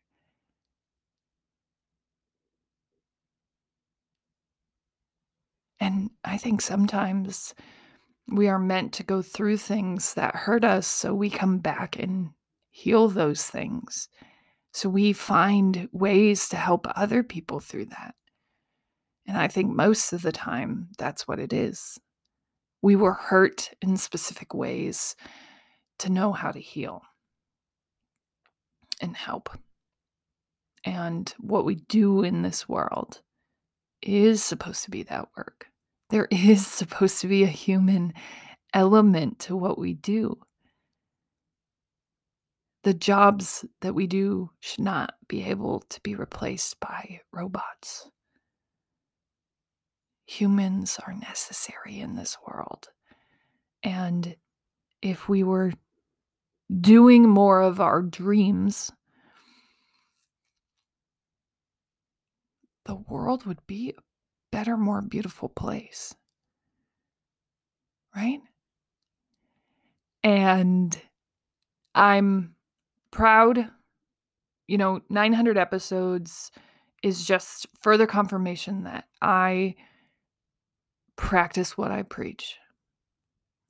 And 5.79 6.09
I 6.25 6.39
think 6.39 6.63
sometimes 6.63 7.55
we 8.27 8.49
are 8.49 8.59
meant 8.59 8.95
to 8.95 9.03
go 9.03 9.21
through 9.21 9.59
things 9.59 10.15
that 10.15 10.35
hurt 10.35 10.65
us 10.65 10.87
so 10.87 11.13
we 11.13 11.29
come 11.29 11.59
back 11.59 11.99
and 11.99 12.31
heal 12.71 13.09
those 13.09 13.45
things. 13.45 14.09
So 14.73 14.89
we 14.89 15.13
find 15.13 15.91
ways 15.93 16.49
to 16.49 16.57
help 16.57 16.87
other 16.97 17.23
people 17.23 17.61
through 17.61 17.91
that. 17.91 18.15
And 19.27 19.37
I 19.37 19.49
think 19.49 19.69
most 19.69 20.15
of 20.15 20.23
the 20.23 20.33
time, 20.33 20.89
that's 20.97 21.29
what 21.29 21.39
it 21.39 21.53
is. 21.53 22.01
We 22.83 22.97
were 22.97 23.13
hurt 23.13 23.71
in 23.83 23.97
specific 23.97 24.55
ways 24.55 25.17
to 25.99 26.11
know 26.11 26.33
how 26.33 26.51
to 26.51 26.61
heal 26.61 27.03
and 29.03 29.17
help. 29.17 29.51
And 30.85 31.33
what 31.39 31.65
we 31.65 31.75
do 31.75 32.23
in 32.23 32.43
this 32.43 32.69
world 32.69 33.21
is 34.03 34.43
supposed 34.43 34.85
to 34.85 34.91
be 34.91 35.03
that 35.05 35.29
work 35.37 35.67
there 36.11 36.29
is 36.31 36.67
supposed 36.67 37.21
to 37.21 37.29
be 37.29 37.43
a 37.43 37.49
human 37.49 38.13
element 38.75 39.39
to 39.41 39.57
what 39.57 39.79
we 39.79 39.95
do. 39.95 40.39
The 42.83 42.95
jobs 42.95 43.65
that 43.81 43.95
we 43.95 44.07
do 44.07 44.51
should 44.61 44.85
not 44.85 45.15
be 45.29 45.45
able 45.45 45.81
to 45.91 46.01
be 46.01 46.15
replaced 46.15 46.81
by 46.81 47.21
robots. 47.33 48.09
Humans 50.31 51.01
are 51.05 51.13
necessary 51.13 51.99
in 51.99 52.15
this 52.15 52.39
world. 52.47 52.89
And 53.83 54.37
if 55.03 55.29
we 55.29 55.43
were 55.43 55.73
doing 56.81 57.29
more 57.29 57.61
of 57.61 57.81
our 57.81 58.01
dreams, 58.01 58.93
the 62.85 62.95
world 62.95 63.45
would 63.45 63.67
be 63.67 63.93
a 63.99 64.01
better, 64.53 64.77
more 64.77 65.03
beautiful 65.03 65.49
place. 65.49 66.15
Right? 68.15 68.39
And 70.23 70.97
I'm 71.93 72.55
proud. 73.11 73.69
You 74.69 74.79
know, 74.79 75.01
900 75.11 75.59
episodes 75.59 76.53
is 77.03 77.25
just 77.27 77.67
further 77.83 78.07
confirmation 78.07 78.85
that 78.85 79.07
I 79.21 79.75
practice 81.21 81.77
what 81.77 81.91
I 81.91 82.03
preach. 82.03 82.57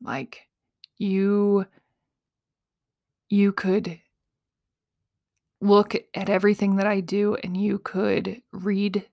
Like 0.01 0.47
you 0.99 1.67
you 3.29 3.53
could 3.53 4.01
look 5.61 5.95
at 6.15 6.31
everything 6.31 6.77
that 6.77 6.87
I 6.87 7.01
do 7.01 7.37
and 7.43 7.57
you 7.57 7.79
could 7.79 8.41
read 8.53 9.05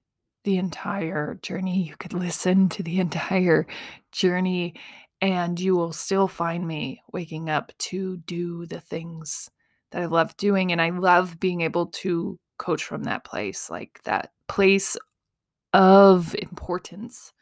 the 0.44 0.58
entire 0.58 1.40
journey. 1.42 1.84
You 1.84 1.96
could 1.98 2.14
listen 2.14 2.70
to 2.70 2.84
the 2.84 3.00
entire 3.08 3.68
journey 4.12 4.76
and 5.20 5.60
you 5.60 5.76
will 5.76 5.92
still 5.92 6.28
find 6.28 6.66
me 6.66 7.02
waking 7.12 7.50
up 7.50 7.74
to 7.80 8.18
do 8.18 8.68
the 8.68 8.80
things 8.80 9.50
that 9.92 10.04
I 10.04 10.06
love 10.06 10.38
doing. 10.38 10.72
And 10.72 10.82
I 10.82 10.92
love 10.92 11.40
being 11.40 11.62
able 11.62 11.88
to 11.88 12.40
coach 12.60 12.84
from 12.84 13.04
that 13.06 13.26
place, 13.26 13.70
like 13.70 14.00
that 14.06 14.32
place 14.48 14.96
of 15.74 16.36
importance, 16.36 17.34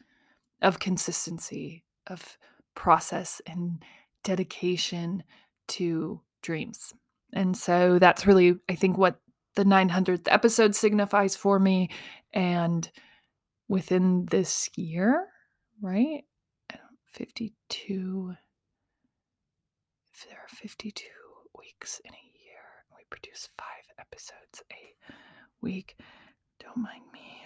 of 0.61 0.79
consistency, 0.79 1.83
of 2.07 2.37
process 2.75 3.41
and 3.47 3.83
dedication 4.23 5.23
to 5.67 6.21
dreams. 6.41 6.93
And 7.33 7.55
so 7.57 7.99
that's 7.99 8.25
really, 8.27 8.57
I 8.69 8.75
think, 8.75 8.97
what 8.97 9.19
the 9.55 9.63
900th 9.63 10.27
episode 10.27 10.75
signifies 10.75 11.35
for 11.35 11.59
me. 11.59 11.89
And 12.33 12.89
within 13.67 14.25
this 14.25 14.69
year, 14.75 15.27
right? 15.81 16.23
52. 17.07 18.33
If 20.13 20.27
there 20.27 20.37
are 20.37 20.47
52 20.49 21.05
weeks 21.57 22.01
in 22.03 22.11
a 22.11 22.31
year, 22.43 22.61
we 22.95 23.03
produce 23.09 23.49
five 23.57 23.85
episodes 23.99 24.61
a 24.71 24.93
week. 25.61 25.97
Don't 26.59 26.77
mind 26.77 27.03
me. 27.13 27.44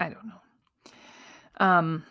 I 0.00 0.08
don't 0.08 0.26
know. 0.26 1.64
Um, 1.66 2.04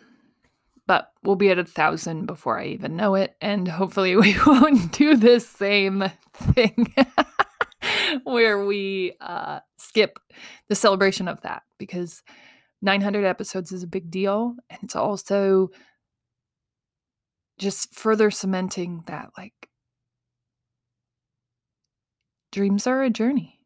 but 0.86 1.12
we'll 1.22 1.36
be 1.36 1.50
at 1.50 1.58
a 1.58 1.64
thousand 1.64 2.26
before 2.26 2.58
I 2.58 2.66
even 2.66 2.96
know 2.96 3.16
it. 3.16 3.36
And 3.40 3.66
hopefully, 3.66 4.16
we 4.16 4.36
won't 4.46 4.92
do 4.92 5.16
this 5.16 5.48
same 5.48 6.04
thing 6.32 6.94
where 8.24 8.64
we 8.64 9.14
uh, 9.20 9.60
skip 9.76 10.18
the 10.68 10.74
celebration 10.74 11.28
of 11.28 11.40
that 11.42 11.64
because 11.78 12.22
900 12.80 13.24
episodes 13.24 13.72
is 13.72 13.82
a 13.82 13.88
big 13.88 14.10
deal. 14.10 14.54
And 14.70 14.78
it's 14.82 14.96
also 14.96 15.70
just 17.58 17.94
further 17.94 18.30
cementing 18.30 19.02
that, 19.06 19.30
like, 19.36 19.68
dreams 22.52 22.86
are 22.86 23.02
a 23.02 23.10
journey 23.10 23.59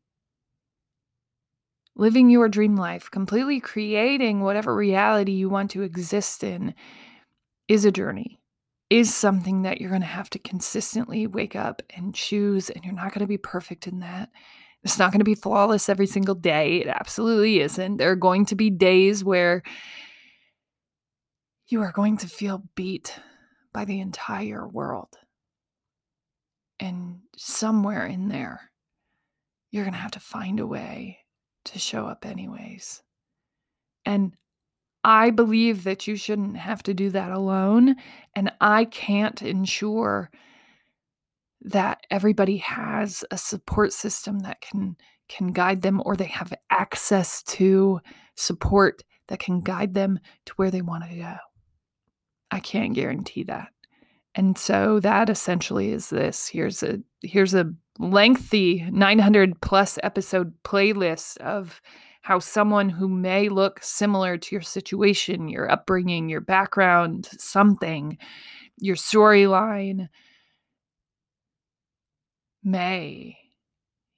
living 1.96 2.28
your 2.28 2.48
dream 2.48 2.76
life, 2.76 3.10
completely 3.10 3.60
creating 3.60 4.40
whatever 4.40 4.74
reality 4.74 5.32
you 5.32 5.48
want 5.48 5.70
to 5.70 5.82
exist 5.82 6.42
in 6.42 6.74
is 7.68 7.84
a 7.84 7.92
journey, 7.92 8.40
is 8.90 9.14
something 9.14 9.62
that 9.62 9.80
you're 9.80 9.90
going 9.90 10.00
to 10.00 10.06
have 10.06 10.30
to 10.30 10.38
consistently 10.38 11.26
wake 11.26 11.56
up 11.56 11.82
and 11.96 12.14
choose. 12.14 12.68
And 12.70 12.84
you're 12.84 12.94
not 12.94 13.12
going 13.12 13.20
to 13.20 13.26
be 13.26 13.38
perfect 13.38 13.86
in 13.86 14.00
that. 14.00 14.30
It's 14.82 14.98
not 14.98 15.12
going 15.12 15.20
to 15.20 15.24
be 15.24 15.34
flawless 15.34 15.88
every 15.88 16.06
single 16.06 16.34
day. 16.34 16.78
It 16.78 16.88
absolutely 16.88 17.60
isn't. 17.60 17.96
There 17.96 18.10
are 18.10 18.16
going 18.16 18.46
to 18.46 18.54
be 18.54 18.68
days 18.68 19.24
where 19.24 19.62
you 21.68 21.80
are 21.80 21.92
going 21.92 22.18
to 22.18 22.28
feel 22.28 22.64
beat 22.74 23.18
by 23.72 23.86
the 23.86 24.00
entire 24.00 24.68
world. 24.68 25.16
And 26.78 27.20
somewhere 27.36 28.04
in 28.04 28.28
there, 28.28 28.70
you're 29.70 29.84
going 29.84 29.94
to 29.94 30.00
have 30.00 30.10
to 30.12 30.20
find 30.20 30.60
a 30.60 30.66
way 30.66 31.23
to 31.64 31.78
show 31.78 32.06
up 32.06 32.26
anyways. 32.26 33.02
And 34.04 34.34
I 35.02 35.30
believe 35.30 35.84
that 35.84 36.06
you 36.06 36.16
shouldn't 36.16 36.56
have 36.56 36.82
to 36.84 36.94
do 36.94 37.10
that 37.10 37.30
alone. 37.30 37.96
And 38.34 38.52
I 38.60 38.86
can't 38.86 39.42
ensure 39.42 40.30
that 41.62 42.06
everybody 42.10 42.58
has 42.58 43.24
a 43.30 43.38
support 43.38 43.92
system 43.92 44.40
that 44.40 44.60
can 44.60 44.96
can 45.28 45.52
guide 45.52 45.80
them 45.80 46.02
or 46.04 46.16
they 46.16 46.26
have 46.26 46.52
access 46.70 47.42
to 47.42 47.98
support 48.36 49.02
that 49.28 49.38
can 49.38 49.60
guide 49.60 49.94
them 49.94 50.18
to 50.44 50.52
where 50.56 50.70
they 50.70 50.82
want 50.82 51.02
to 51.08 51.16
go. 51.16 51.36
I 52.50 52.60
can't 52.60 52.94
guarantee 52.94 53.44
that. 53.44 53.73
And 54.34 54.58
so 54.58 55.00
that 55.00 55.30
essentially 55.30 55.92
is 55.92 56.10
this. 56.10 56.48
Here's 56.48 56.82
a 56.82 56.98
here's 57.22 57.54
a 57.54 57.72
lengthy 57.98 58.84
900 58.90 59.60
plus 59.60 59.98
episode 60.02 60.52
playlist 60.64 61.38
of 61.38 61.80
how 62.22 62.38
someone 62.38 62.88
who 62.88 63.08
may 63.08 63.48
look 63.48 63.80
similar 63.82 64.36
to 64.36 64.54
your 64.54 64.62
situation, 64.62 65.48
your 65.48 65.70
upbringing, 65.70 66.28
your 66.28 66.40
background, 66.40 67.28
something, 67.38 68.18
your 68.78 68.96
storyline 68.96 70.08
may. 72.62 73.36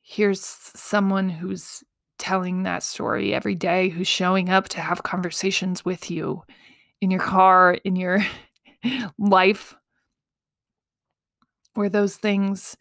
Here's 0.03 0.41
someone 0.41 1.29
who's 1.29 1.83
telling 2.19 2.63
that 2.63 2.83
story 2.83 3.35
every 3.35 3.57
day, 3.57 3.89
who's 3.89 4.09
showing 4.09 4.49
up 4.49 4.69
to 4.69 4.81
have 4.81 5.03
conversations 5.03 5.85
with 5.85 6.11
you 6.11 6.43
in 7.01 7.11
your 7.11 7.21
car, 7.21 7.75
in 7.85 7.97
your 7.97 8.25
life, 9.19 9.77
where 11.77 11.89
those 11.89 12.17
things 12.17 12.77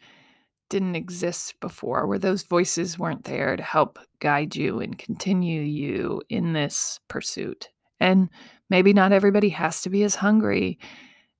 didn't 0.70 0.96
exist 0.96 1.60
before, 1.60 2.08
where 2.08 2.20
those 2.20 2.44
voices 2.44 2.98
weren't 2.98 3.26
there 3.26 3.56
to 3.56 3.64
help 3.64 4.00
guide 4.20 4.56
you 4.56 4.80
and 4.80 4.98
continue 4.98 5.62
you 5.62 6.22
in 6.30 6.54
this 6.54 7.00
pursuit. 7.08 7.70
And 8.00 8.30
maybe 8.70 8.94
not 8.94 9.12
everybody 9.12 9.50
has 9.50 9.82
to 9.84 9.90
be 9.90 10.04
as 10.04 10.16
hungry 10.16 10.80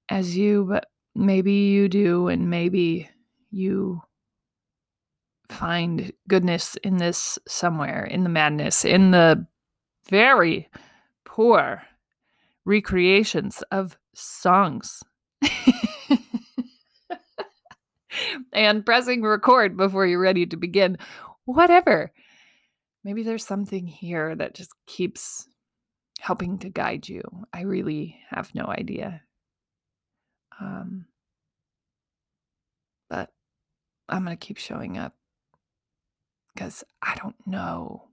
as 0.10 0.38
you, 0.38 0.66
but 0.70 0.88
maybe 1.16 1.52
you 1.52 1.90
do, 1.90 2.28
and 2.28 2.50
maybe 2.50 3.10
you 3.50 4.02
find 5.50 6.12
goodness 6.28 6.76
in 6.84 6.98
this 6.98 7.40
somewhere, 7.48 8.06
in 8.06 8.24
the 8.24 8.30
madness, 8.30 8.86
in 8.86 9.12
the 9.12 9.46
very 10.10 10.70
poor 11.24 11.82
recreations 12.66 13.64
of 13.72 13.98
songs. 14.14 15.04
and 18.54 18.86
pressing 18.86 19.22
record 19.22 19.78
before 19.78 20.06
you're 20.06 20.20
ready 20.20 20.46
to 20.46 20.58
begin. 20.58 20.98
Whatever. 21.46 22.12
Maybe 23.04 23.24
there's 23.24 23.46
something 23.46 23.86
here 23.86 24.36
that 24.36 24.56
just 24.56 24.72
keeps 24.88 25.48
helping 26.20 26.58
to 26.60 26.70
guide 26.70 27.08
you. 27.08 27.22
I 27.54 27.62
really 27.62 28.20
have 28.30 28.54
no 28.56 28.66
idea. 28.66 29.22
Um, 30.60 31.06
but 33.10 33.32
I'm 34.10 34.24
going 34.24 34.36
to 34.36 34.46
keep 34.46 34.58
showing 34.58 34.98
up 34.98 35.14
because 36.54 36.84
I 37.02 37.16
don't 37.16 37.36
know 37.46 38.08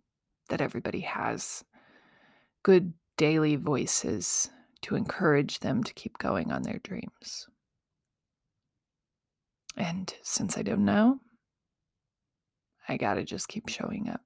that 0.48 0.60
everybody 0.60 1.00
has 1.00 1.64
good 2.62 2.92
daily 3.16 3.56
voices 3.56 4.50
to 4.82 4.96
encourage 4.96 5.60
them 5.60 5.82
to 5.84 5.94
keep 5.94 6.18
going 6.18 6.50
on 6.52 6.62
their 6.62 6.80
dreams. 6.82 7.48
And 9.76 10.12
since 10.22 10.58
I 10.58 10.62
don't 10.62 10.84
know, 10.84 11.18
I 12.88 12.96
got 12.96 13.14
to 13.14 13.24
just 13.24 13.48
keep 13.48 13.68
showing 13.68 14.08
up. 14.08 14.20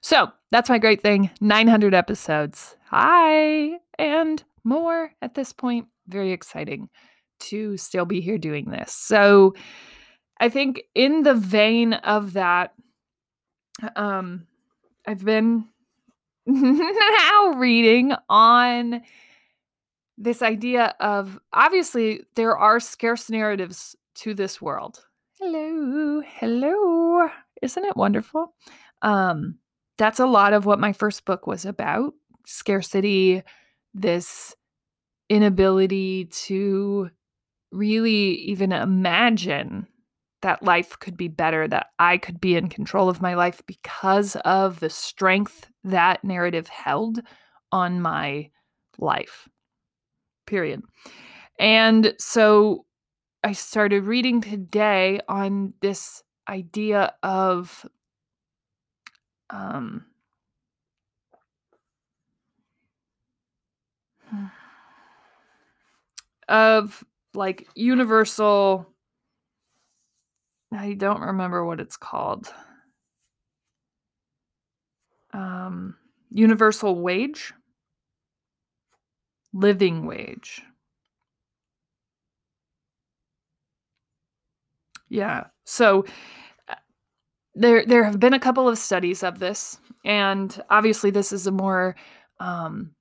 So 0.00 0.30
that's 0.50 0.70
my 0.70 0.78
great 0.78 1.02
thing 1.02 1.30
900 1.40 1.94
episodes. 1.94 2.76
Hi, 2.86 3.78
and 3.98 4.42
more 4.64 5.12
at 5.22 5.34
this 5.34 5.52
point. 5.52 5.86
Very 6.06 6.32
exciting 6.32 6.88
to 7.40 7.76
still 7.76 8.04
be 8.04 8.20
here 8.20 8.38
doing 8.38 8.70
this. 8.70 8.92
So 8.92 9.54
I 10.40 10.48
think, 10.48 10.82
in 10.94 11.22
the 11.24 11.34
vein 11.34 11.94
of 11.94 12.32
that, 12.34 12.72
um, 13.96 14.46
I've 15.06 15.24
been 15.24 15.66
now 16.46 17.52
reading 17.56 18.12
on 18.28 19.02
this 20.18 20.42
idea 20.42 20.94
of 21.00 21.38
obviously 21.52 22.24
there 22.34 22.56
are 22.56 22.80
scarce 22.80 23.30
narratives 23.30 23.96
to 24.16 24.34
this 24.34 24.60
world. 24.60 25.04
Hello, 25.38 26.20
hello. 26.26 27.28
Isn't 27.62 27.84
it 27.84 27.96
wonderful? 27.96 28.52
Um, 29.02 29.58
that's 29.96 30.18
a 30.18 30.26
lot 30.26 30.52
of 30.52 30.66
what 30.66 30.80
my 30.80 30.92
first 30.92 31.24
book 31.24 31.46
was 31.46 31.64
about 31.64 32.14
scarcity, 32.46 33.42
this 33.94 34.54
inability 35.28 36.24
to 36.24 37.10
really 37.70 38.34
even 38.36 38.72
imagine 38.72 39.86
that 40.40 40.62
life 40.62 40.98
could 40.98 41.16
be 41.16 41.28
better, 41.28 41.68
that 41.68 41.88
I 41.98 42.16
could 42.16 42.40
be 42.40 42.56
in 42.56 42.68
control 42.68 43.08
of 43.08 43.20
my 43.20 43.34
life 43.34 43.60
because 43.66 44.36
of 44.44 44.80
the 44.80 44.88
strength 44.88 45.68
that 45.84 46.24
narrative 46.24 46.68
held 46.68 47.20
on 47.70 48.00
my 48.00 48.50
life. 48.98 49.48
Period. 50.48 50.82
And 51.58 52.14
so 52.18 52.86
I 53.44 53.52
started 53.52 54.04
reading 54.04 54.40
today 54.40 55.20
on 55.28 55.74
this 55.82 56.22
idea 56.48 57.12
of 57.22 57.84
um, 59.50 60.06
of 66.48 67.04
like 67.34 67.68
universal 67.74 68.86
I 70.72 70.94
don't 70.94 71.20
remember 71.20 71.64
what 71.64 71.80
it's 71.80 71.96
called. 71.96 72.52
Um, 75.32 75.96
universal 76.30 77.00
wage, 77.00 77.52
living 79.52 80.06
wage. 80.06 80.62
Yeah. 85.08 85.44
So 85.64 86.04
uh, 86.68 86.74
there 87.54 87.84
there 87.86 88.04
have 88.04 88.20
been 88.20 88.34
a 88.34 88.40
couple 88.40 88.68
of 88.68 88.78
studies 88.78 89.22
of 89.22 89.38
this 89.38 89.78
and 90.04 90.62
obviously 90.70 91.10
this 91.10 91.32
is 91.32 91.46
a 91.46 91.52
more 91.52 91.96
um, 92.40 92.92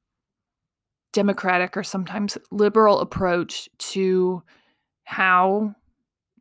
democratic 1.14 1.76
or 1.76 1.84
sometimes 1.84 2.38
liberal 2.52 3.00
approach 3.00 3.70
to 3.78 4.42
how 5.04 5.74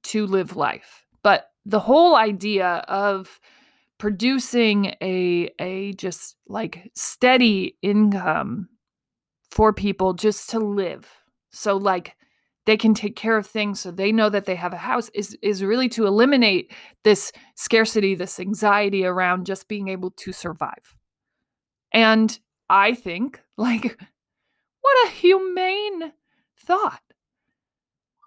to 0.02 0.26
live 0.26 0.56
life 0.56 1.04
but 1.22 1.50
the 1.64 1.80
whole 1.80 2.16
idea 2.16 2.84
of 2.88 3.40
producing 3.98 4.94
a 5.02 5.50
a 5.58 5.92
just 5.94 6.36
like 6.48 6.90
steady 6.94 7.76
income 7.82 8.68
for 9.56 9.72
people 9.72 10.12
just 10.12 10.50
to 10.50 10.58
live. 10.58 11.08
So 11.48 11.78
like 11.78 12.14
they 12.66 12.76
can 12.76 12.92
take 12.92 13.16
care 13.16 13.38
of 13.38 13.46
things 13.46 13.80
so 13.80 13.90
they 13.90 14.12
know 14.12 14.28
that 14.28 14.44
they 14.44 14.54
have 14.54 14.74
a 14.74 14.76
house 14.76 15.08
is 15.14 15.34
is 15.40 15.64
really 15.64 15.88
to 15.88 16.06
eliminate 16.06 16.70
this 17.04 17.32
scarcity, 17.54 18.14
this 18.14 18.38
anxiety 18.38 19.06
around 19.06 19.46
just 19.46 19.66
being 19.66 19.88
able 19.88 20.10
to 20.10 20.30
survive. 20.30 20.94
And 21.90 22.38
I 22.68 22.92
think 22.92 23.40
like 23.56 23.98
what 24.82 25.08
a 25.08 25.10
humane 25.10 26.12
thought 26.58 27.00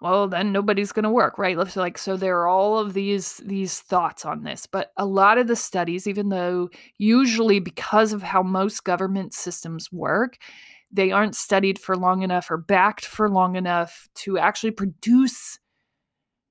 well 0.00 0.26
then 0.26 0.50
nobody's 0.50 0.92
going 0.92 1.04
to 1.04 1.10
work 1.10 1.38
right 1.38 1.56
so 1.68 1.80
like 1.80 1.98
so 1.98 2.16
there 2.16 2.40
are 2.40 2.48
all 2.48 2.78
of 2.78 2.94
these 2.94 3.36
these 3.44 3.80
thoughts 3.80 4.24
on 4.24 4.42
this 4.42 4.66
but 4.66 4.92
a 4.96 5.04
lot 5.04 5.36
of 5.36 5.46
the 5.46 5.56
studies 5.56 6.06
even 6.06 6.30
though 6.30 6.70
usually 6.96 7.60
because 7.60 8.12
of 8.12 8.22
how 8.22 8.42
most 8.42 8.84
government 8.84 9.34
systems 9.34 9.92
work 9.92 10.38
they 10.90 11.10
aren't 11.12 11.36
studied 11.36 11.78
for 11.78 11.96
long 11.96 12.22
enough 12.22 12.50
or 12.50 12.56
backed 12.56 13.04
for 13.04 13.28
long 13.28 13.56
enough 13.56 14.08
to 14.14 14.38
actually 14.38 14.70
produce 14.70 15.58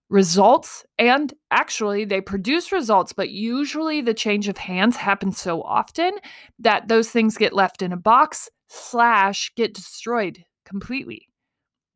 results 0.10 0.86
and 0.98 1.34
actually 1.52 2.04
they 2.04 2.20
produce 2.20 2.72
results 2.72 3.14
but 3.14 3.30
usually 3.30 4.02
the 4.02 4.14
change 4.14 4.48
of 4.48 4.58
hands 4.58 4.96
happens 4.96 5.40
so 5.40 5.62
often 5.62 6.12
that 6.58 6.88
those 6.88 7.12
things 7.12 7.38
get 7.38 7.54
left 7.54 7.84
in 7.84 7.94
a 7.94 7.98
box 7.98 8.50
slash 8.68 9.52
get 9.56 9.74
destroyed 9.74 10.44
completely 10.66 11.28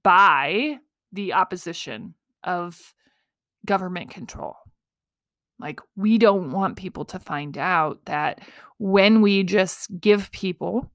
by 0.04 0.78
the 1.12 1.34
opposition 1.34 2.16
of 2.44 2.94
government 3.66 4.10
control. 4.10 4.56
Like, 5.60 5.80
we 5.96 6.18
don't 6.18 6.52
want 6.52 6.76
people 6.76 7.06
to 7.06 7.20
find 7.20 7.58
out 7.58 8.04
that 8.06 8.42
when 8.80 9.22
we 9.22 9.44
just 9.44 9.88
give 10.00 10.32
people 10.32 10.92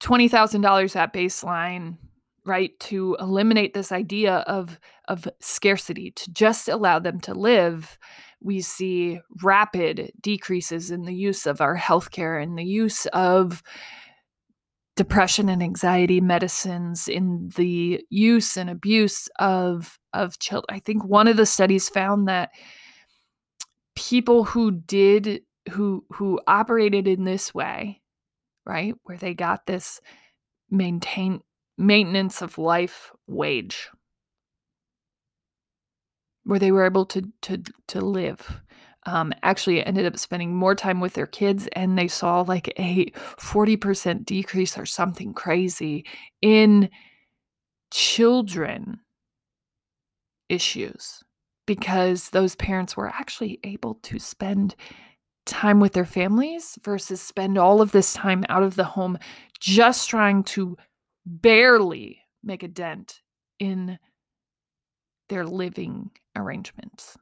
$20,000 0.00 0.96
at 0.96 1.12
baseline, 1.12 1.96
right, 2.44 2.78
to 2.80 3.16
eliminate 3.20 3.74
this 3.74 3.92
idea 3.92 4.36
of, 4.46 4.78
of 5.08 5.28
scarcity, 5.40 6.10
to 6.12 6.30
just 6.32 6.68
allow 6.68 6.98
them 6.98 7.20
to 7.20 7.34
live, 7.34 7.98
we 8.40 8.60
see 8.60 9.20
rapid 9.42 10.12
decreases 10.20 10.90
in 10.90 11.02
the 11.02 11.14
use 11.14 11.46
of 11.46 11.60
our 11.60 11.76
healthcare 11.76 12.42
and 12.42 12.56
the 12.56 12.64
use 12.64 13.06
of 13.06 13.62
depression 14.98 15.48
and 15.48 15.62
anxiety 15.62 16.20
medicines 16.20 17.06
in 17.06 17.50
the 17.56 18.04
use 18.10 18.56
and 18.56 18.68
abuse 18.68 19.28
of 19.38 19.98
of 20.12 20.38
children. 20.40 20.66
I 20.68 20.80
think 20.80 21.04
one 21.04 21.28
of 21.28 21.36
the 21.36 21.46
studies 21.46 21.88
found 21.88 22.26
that 22.26 22.50
people 23.94 24.44
who 24.44 24.72
did 24.72 25.42
who 25.70 26.04
who 26.10 26.40
operated 26.48 27.06
in 27.06 27.24
this 27.24 27.54
way, 27.54 28.00
right, 28.68 28.94
where 29.04 29.16
they 29.16 29.34
got 29.34 29.66
this 29.66 30.00
maintain 30.70 31.40
maintenance 31.76 32.42
of 32.42 32.58
life 32.58 33.10
wage. 33.26 33.88
Where 36.44 36.58
they 36.58 36.70
were 36.70 36.86
able 36.86 37.06
to 37.06 37.22
to 37.42 37.62
to 37.88 38.00
live 38.00 38.62
um, 39.08 39.32
actually 39.42 39.84
ended 39.84 40.04
up 40.04 40.18
spending 40.18 40.54
more 40.54 40.74
time 40.74 41.00
with 41.00 41.14
their 41.14 41.26
kids 41.26 41.66
and 41.72 41.98
they 41.98 42.08
saw 42.08 42.42
like 42.42 42.68
a 42.78 43.06
40% 43.38 44.26
decrease 44.26 44.76
or 44.76 44.84
something 44.84 45.32
crazy 45.32 46.04
in 46.42 46.90
children 47.90 49.00
issues 50.50 51.22
because 51.66 52.30
those 52.30 52.54
parents 52.56 52.96
were 52.96 53.08
actually 53.08 53.60
able 53.64 53.94
to 54.02 54.18
spend 54.18 54.76
time 55.48 55.80
with 55.80 55.94
their 55.94 56.04
families 56.04 56.78
versus 56.84 57.20
spend 57.20 57.58
all 57.58 57.80
of 57.80 57.90
this 57.92 58.12
time 58.12 58.44
out 58.48 58.62
of 58.62 58.76
the 58.76 58.84
home 58.84 59.18
just 59.58 60.08
trying 60.08 60.44
to 60.44 60.76
barely 61.26 62.20
make 62.42 62.62
a 62.62 62.68
dent 62.68 63.20
in 63.58 63.98
their 65.28 65.44
living 65.44 66.10
arrangements. 66.36 67.16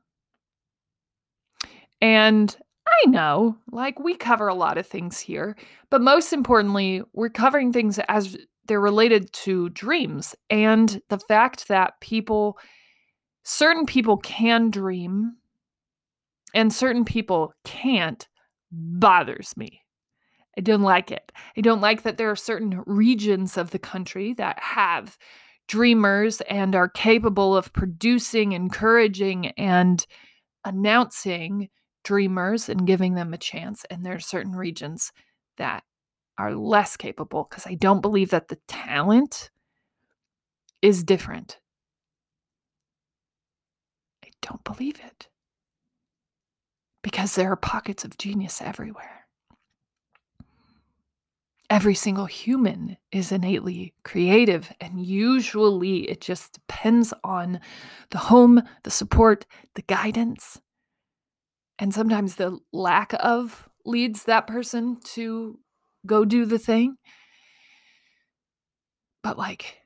And 2.00 2.54
I 2.86 3.08
know, 3.08 3.56
like, 3.72 3.98
we 3.98 4.14
cover 4.14 4.48
a 4.48 4.54
lot 4.54 4.78
of 4.78 4.86
things 4.86 5.18
here, 5.18 5.56
but 5.90 6.00
most 6.00 6.32
importantly, 6.32 7.02
we're 7.14 7.30
covering 7.30 7.72
things 7.72 7.98
as 8.08 8.36
they're 8.66 8.80
related 8.80 9.32
to 9.32 9.70
dreams 9.70 10.34
and 10.50 11.00
the 11.08 11.18
fact 11.18 11.68
that 11.68 12.00
people, 12.00 12.58
certain 13.44 13.86
people 13.86 14.18
can 14.18 14.70
dream 14.70 15.36
and 16.56 16.72
certain 16.72 17.04
people 17.04 17.52
can't 17.64 18.26
bothers 18.72 19.54
me. 19.58 19.82
I 20.56 20.62
don't 20.62 20.80
like 20.80 21.12
it. 21.12 21.30
I 21.54 21.60
don't 21.60 21.82
like 21.82 22.02
that 22.02 22.16
there 22.16 22.30
are 22.30 22.36
certain 22.36 22.82
regions 22.86 23.58
of 23.58 23.70
the 23.70 23.78
country 23.78 24.32
that 24.34 24.58
have 24.60 25.18
dreamers 25.68 26.40
and 26.48 26.74
are 26.74 26.88
capable 26.88 27.54
of 27.54 27.74
producing, 27.74 28.52
encouraging, 28.52 29.48
and 29.58 30.04
announcing 30.64 31.68
dreamers 32.04 32.70
and 32.70 32.86
giving 32.86 33.14
them 33.14 33.34
a 33.34 33.38
chance. 33.38 33.84
And 33.90 34.04
there 34.04 34.14
are 34.14 34.20
certain 34.20 34.56
regions 34.56 35.12
that 35.58 35.82
are 36.38 36.54
less 36.54 36.96
capable 36.96 37.46
because 37.50 37.66
I 37.66 37.74
don't 37.74 38.00
believe 38.00 38.30
that 38.30 38.48
the 38.48 38.58
talent 38.66 39.50
is 40.80 41.04
different. 41.04 41.58
I 44.24 44.28
don't 44.40 44.64
believe 44.64 44.98
it 45.04 45.28
because 47.06 47.36
there 47.36 47.52
are 47.52 47.56
pockets 47.56 48.04
of 48.04 48.18
genius 48.18 48.60
everywhere. 48.60 49.28
Every 51.70 51.94
single 51.94 52.26
human 52.26 52.96
is 53.12 53.30
innately 53.30 53.94
creative, 54.02 54.72
and 54.80 55.00
usually 55.00 55.98
it 56.10 56.20
just 56.20 56.54
depends 56.54 57.14
on 57.22 57.60
the 58.10 58.18
home, 58.18 58.60
the 58.82 58.90
support, 58.90 59.46
the 59.76 59.82
guidance, 59.82 60.60
and 61.78 61.94
sometimes 61.94 62.34
the 62.34 62.58
lack 62.72 63.14
of 63.20 63.68
leads 63.84 64.24
that 64.24 64.48
person 64.48 64.98
to 65.14 65.60
go 66.06 66.24
do 66.24 66.44
the 66.44 66.58
thing. 66.58 66.96
But 69.22 69.38
like, 69.38 69.76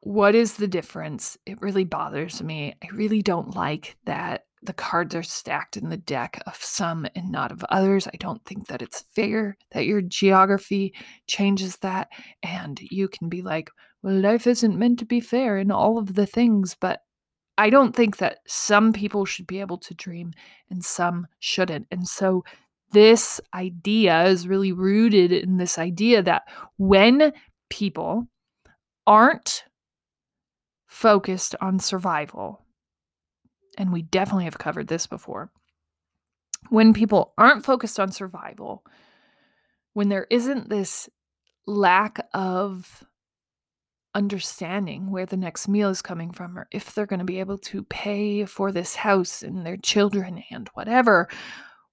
what 0.00 0.34
is 0.34 0.54
the 0.54 0.68
difference? 0.68 1.36
It 1.44 1.60
really 1.60 1.84
bothers 1.84 2.42
me. 2.42 2.76
I 2.82 2.88
really 2.94 3.20
don't 3.20 3.54
like 3.54 3.98
that 4.06 4.45
the 4.62 4.72
cards 4.72 5.14
are 5.14 5.22
stacked 5.22 5.76
in 5.76 5.88
the 5.88 5.96
deck 5.96 6.42
of 6.46 6.56
some 6.56 7.06
and 7.14 7.30
not 7.30 7.52
of 7.52 7.64
others. 7.70 8.08
I 8.08 8.16
don't 8.18 8.44
think 8.44 8.66
that 8.68 8.82
it's 8.82 9.04
fair 9.14 9.56
that 9.72 9.86
your 9.86 10.00
geography 10.00 10.94
changes 11.26 11.76
that. 11.78 12.08
And 12.42 12.80
you 12.80 13.08
can 13.08 13.28
be 13.28 13.42
like, 13.42 13.70
well, 14.02 14.14
life 14.14 14.46
isn't 14.46 14.78
meant 14.78 14.98
to 15.00 15.04
be 15.04 15.20
fair 15.20 15.58
in 15.58 15.70
all 15.70 15.98
of 15.98 16.14
the 16.14 16.26
things, 16.26 16.76
but 16.78 17.00
I 17.58 17.70
don't 17.70 17.94
think 17.94 18.18
that 18.18 18.38
some 18.46 18.92
people 18.92 19.24
should 19.24 19.46
be 19.46 19.60
able 19.60 19.78
to 19.78 19.94
dream 19.94 20.32
and 20.70 20.84
some 20.84 21.26
shouldn't. 21.38 21.86
And 21.90 22.06
so 22.06 22.44
this 22.92 23.40
idea 23.54 24.24
is 24.24 24.48
really 24.48 24.72
rooted 24.72 25.32
in 25.32 25.56
this 25.56 25.78
idea 25.78 26.22
that 26.22 26.42
when 26.76 27.32
people 27.70 28.26
aren't 29.06 29.64
focused 30.86 31.54
on 31.60 31.78
survival, 31.78 32.65
and 33.76 33.92
we 33.92 34.02
definitely 34.02 34.44
have 34.44 34.58
covered 34.58 34.88
this 34.88 35.06
before, 35.06 35.50
when 36.68 36.92
people 36.92 37.32
aren't 37.38 37.64
focused 37.64 38.00
on 38.00 38.10
survival, 38.10 38.84
when 39.92 40.08
there 40.08 40.26
isn't 40.30 40.68
this 40.68 41.08
lack 41.66 42.26
of 42.34 43.04
understanding 44.14 45.10
where 45.10 45.26
the 45.26 45.36
next 45.36 45.68
meal 45.68 45.90
is 45.90 46.00
coming 46.00 46.32
from 46.32 46.58
or 46.58 46.66
if 46.72 46.94
they're 46.94 47.06
going 47.06 47.18
to 47.18 47.24
be 47.24 47.38
able 47.38 47.58
to 47.58 47.82
pay 47.84 48.46
for 48.46 48.72
this 48.72 48.96
house 48.96 49.42
and 49.42 49.66
their 49.66 49.76
children 49.76 50.42
and 50.50 50.68
whatever, 50.74 51.28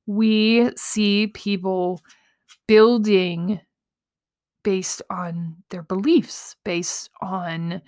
we 0.05 0.69
see 0.77 1.27
people 1.27 2.01
building 2.67 3.59
based 4.63 5.01
on 5.09 5.57
their 5.69 5.83
beliefs, 5.83 6.55
based 6.63 7.09
on 7.21 7.81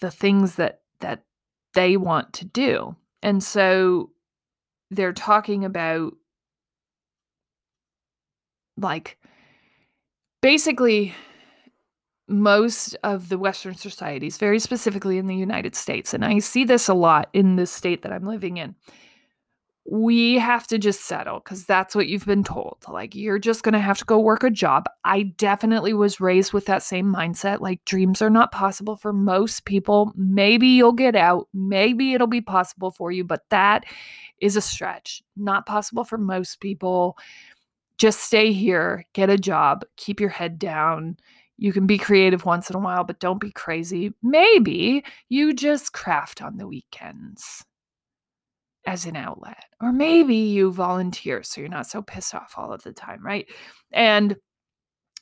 the 0.00 0.10
things 0.10 0.56
that 0.56 0.80
that 1.00 1.22
they 1.76 1.96
want 1.96 2.32
to 2.32 2.44
do. 2.44 2.96
And 3.22 3.44
so 3.44 4.10
they're 4.90 5.12
talking 5.12 5.64
about 5.64 6.14
like 8.78 9.18
basically 10.40 11.14
most 12.28 12.96
of 13.04 13.28
the 13.28 13.38
Western 13.38 13.74
societies, 13.74 14.38
very 14.38 14.58
specifically 14.58 15.18
in 15.18 15.26
the 15.26 15.36
United 15.36 15.76
States, 15.76 16.12
and 16.12 16.24
I 16.24 16.38
see 16.40 16.64
this 16.64 16.88
a 16.88 16.94
lot 16.94 17.28
in 17.32 17.56
the 17.56 17.66
state 17.66 18.02
that 18.02 18.12
I'm 18.12 18.26
living 18.26 18.56
in. 18.56 18.74
We 19.88 20.34
have 20.34 20.66
to 20.68 20.78
just 20.78 21.02
settle 21.02 21.38
because 21.38 21.64
that's 21.64 21.94
what 21.94 22.08
you've 22.08 22.26
been 22.26 22.42
told. 22.42 22.78
Like, 22.88 23.14
you're 23.14 23.38
just 23.38 23.62
going 23.62 23.74
to 23.74 23.78
have 23.78 23.98
to 23.98 24.04
go 24.04 24.18
work 24.18 24.42
a 24.42 24.50
job. 24.50 24.86
I 25.04 25.22
definitely 25.36 25.92
was 25.92 26.20
raised 26.20 26.52
with 26.52 26.66
that 26.66 26.82
same 26.82 27.12
mindset. 27.12 27.60
Like, 27.60 27.84
dreams 27.84 28.20
are 28.20 28.30
not 28.30 28.52
possible 28.52 28.96
for 28.96 29.12
most 29.12 29.64
people. 29.64 30.12
Maybe 30.16 30.66
you'll 30.68 30.92
get 30.92 31.14
out. 31.14 31.48
Maybe 31.54 32.14
it'll 32.14 32.26
be 32.26 32.40
possible 32.40 32.90
for 32.90 33.12
you, 33.12 33.22
but 33.22 33.44
that 33.50 33.84
is 34.40 34.56
a 34.56 34.60
stretch. 34.60 35.22
Not 35.36 35.66
possible 35.66 36.04
for 36.04 36.18
most 36.18 36.60
people. 36.60 37.16
Just 37.96 38.20
stay 38.20 38.52
here, 38.52 39.06
get 39.12 39.30
a 39.30 39.38
job, 39.38 39.84
keep 39.96 40.20
your 40.20 40.30
head 40.30 40.58
down 40.58 41.16
you 41.58 41.72
can 41.72 41.86
be 41.86 41.96
creative 41.96 42.44
once 42.44 42.68
in 42.68 42.76
a 42.76 42.78
while, 42.78 43.04
but 43.04 43.18
don't 43.18 43.40
be 43.40 43.50
crazy. 43.50 44.12
Maybe 44.22 45.02
you 45.28 45.54
just 45.54 45.92
craft 45.94 46.42
on 46.42 46.58
the 46.58 46.68
weekends 46.68 47.64
as 48.86 49.04
an 49.04 49.16
outlet. 49.16 49.64
Or 49.80 49.92
maybe 49.92 50.36
you 50.36 50.72
volunteer 50.72 51.42
so 51.42 51.60
you're 51.60 51.68
not 51.68 51.88
so 51.88 52.02
pissed 52.02 52.34
off 52.34 52.54
all 52.56 52.72
of 52.72 52.82
the 52.82 52.92
time, 52.92 53.24
right? 53.24 53.46
And 53.92 54.36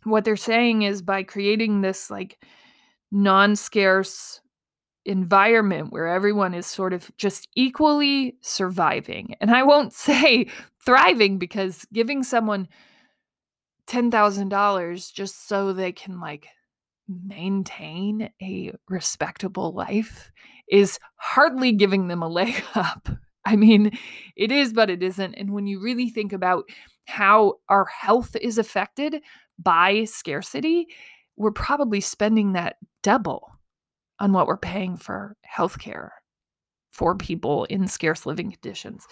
what 0.05 0.25
they're 0.25 0.37
saying 0.37 0.83
is 0.83 1.03
by 1.03 1.23
creating 1.23 1.81
this 1.81 2.11
like 2.11 2.39
non 3.11 3.57
scarce 3.57 4.41
environment 5.07 5.93
where 5.93 6.09
everyone 6.09 6.55
is 6.55 6.67
sort 6.67 6.93
of 6.93 7.11
just 7.17 7.49
equally 7.55 8.37
surviving. 8.41 9.35
And 9.41 9.51
I 9.51 9.63
won't 9.63 9.93
say 9.95 10.49
thriving 10.85 11.39
because 11.39 11.87
giving 11.93 12.23
someone 12.23 12.69
$10,000 13.87 15.13
just 15.13 15.47
so 15.49 15.73
they 15.73 15.93
can 15.93 16.21
like 16.21 16.49
maintain 17.09 18.31
a 18.41 18.73
respectable 18.89 19.73
life 19.73 20.31
is 20.71 20.99
hardly 21.17 21.73
giving 21.73 22.09
them 22.09 22.23
a 22.23 22.29
leg 22.41 22.63
up. 22.75 23.09
I 23.45 23.57
mean, 23.57 23.97
it 24.37 24.51
is, 24.51 24.73
but 24.73 24.91
it 24.91 25.03
isn't. 25.03 25.35
And 25.35 25.53
when 25.53 25.67
you 25.67 25.81
really 25.81 26.09
think 26.09 26.33
about 26.33 26.69
how 27.07 27.55
our 27.69 27.85
health 27.85 28.37
is 28.41 28.59
affected 28.59 29.21
by 29.59 30.05
scarcity, 30.05 30.87
we're 31.37 31.51
probably 31.51 32.01
spending 32.01 32.53
that 32.53 32.77
double 33.03 33.51
on 34.19 34.33
what 34.33 34.47
we're 34.47 34.57
paying 34.57 34.97
for 34.97 35.37
healthcare 35.47 36.11
for 36.93 37.15
people 37.15 37.65
in 37.65 37.89
scarce 37.89 38.25
living 38.25 38.53
conditions. 38.53 39.07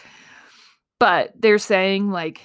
But 0.98 1.32
they're 1.38 1.58
saying, 1.58 2.10
like, 2.10 2.40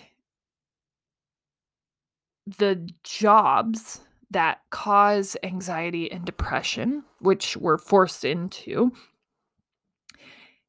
the 2.58 2.90
jobs 3.04 4.02
that 4.32 4.62
cause 4.72 5.38
anxiety 5.44 6.12
and 6.12 6.26
depression, 6.26 7.04
which 7.20 7.56
we're 7.56 7.78
forced 7.78 8.26
into, 8.26 8.92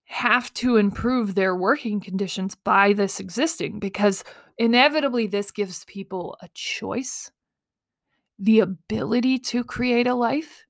have 0.09 0.53
to 0.55 0.77
improve 0.77 1.35
their 1.35 1.55
working 1.55 2.01
conditions 2.01 2.55
by 2.55 2.95
this 2.95 3.21
existing 3.21 3.79
because 3.79 4.25
inevitably 4.57 5.27
this 5.27 5.51
gives 5.51 5.85
people 5.85 6.37
a 6.41 6.49
choice, 6.55 7.31
the 8.39 8.61
ability 8.61 9.39
to 9.39 9.63
create 9.63 10.07
a 10.07 10.15
life, 10.15 10.65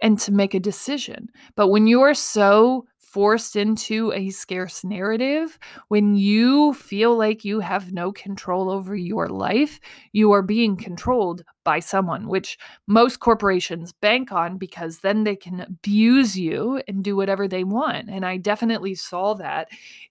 and 0.00 0.18
to 0.18 0.32
make 0.32 0.54
a 0.54 0.60
decision. 0.60 1.28
But 1.54 1.68
when 1.68 1.86
you're 1.86 2.14
so 2.14 2.86
forced 3.12 3.56
into 3.56 4.12
a 4.12 4.28
scarce 4.30 4.84
narrative, 4.84 5.58
when 5.88 6.14
you 6.14 6.74
feel 6.74 7.16
like 7.16 7.44
you 7.44 7.60
have 7.60 7.92
no 7.92 8.12
control 8.12 8.70
over 8.70 8.94
your 8.94 9.28
life, 9.28 9.80
you 10.12 10.32
are 10.32 10.42
being 10.42 10.76
controlled 10.76 11.42
by 11.64 11.80
someone, 11.80 12.28
which 12.28 12.58
most 12.86 13.20
corporations 13.20 13.92
bank 13.92 14.30
on 14.30 14.58
because 14.58 14.98
then 14.98 15.24
they 15.24 15.36
can 15.36 15.60
abuse 15.60 16.38
you 16.38 16.82
and 16.86 17.02
do 17.02 17.16
whatever 17.16 17.48
they 17.48 17.64
want. 17.64 18.10
And 18.10 18.26
I 18.26 18.36
definitely 18.36 18.94
saw 18.94 19.34
that 19.34 19.68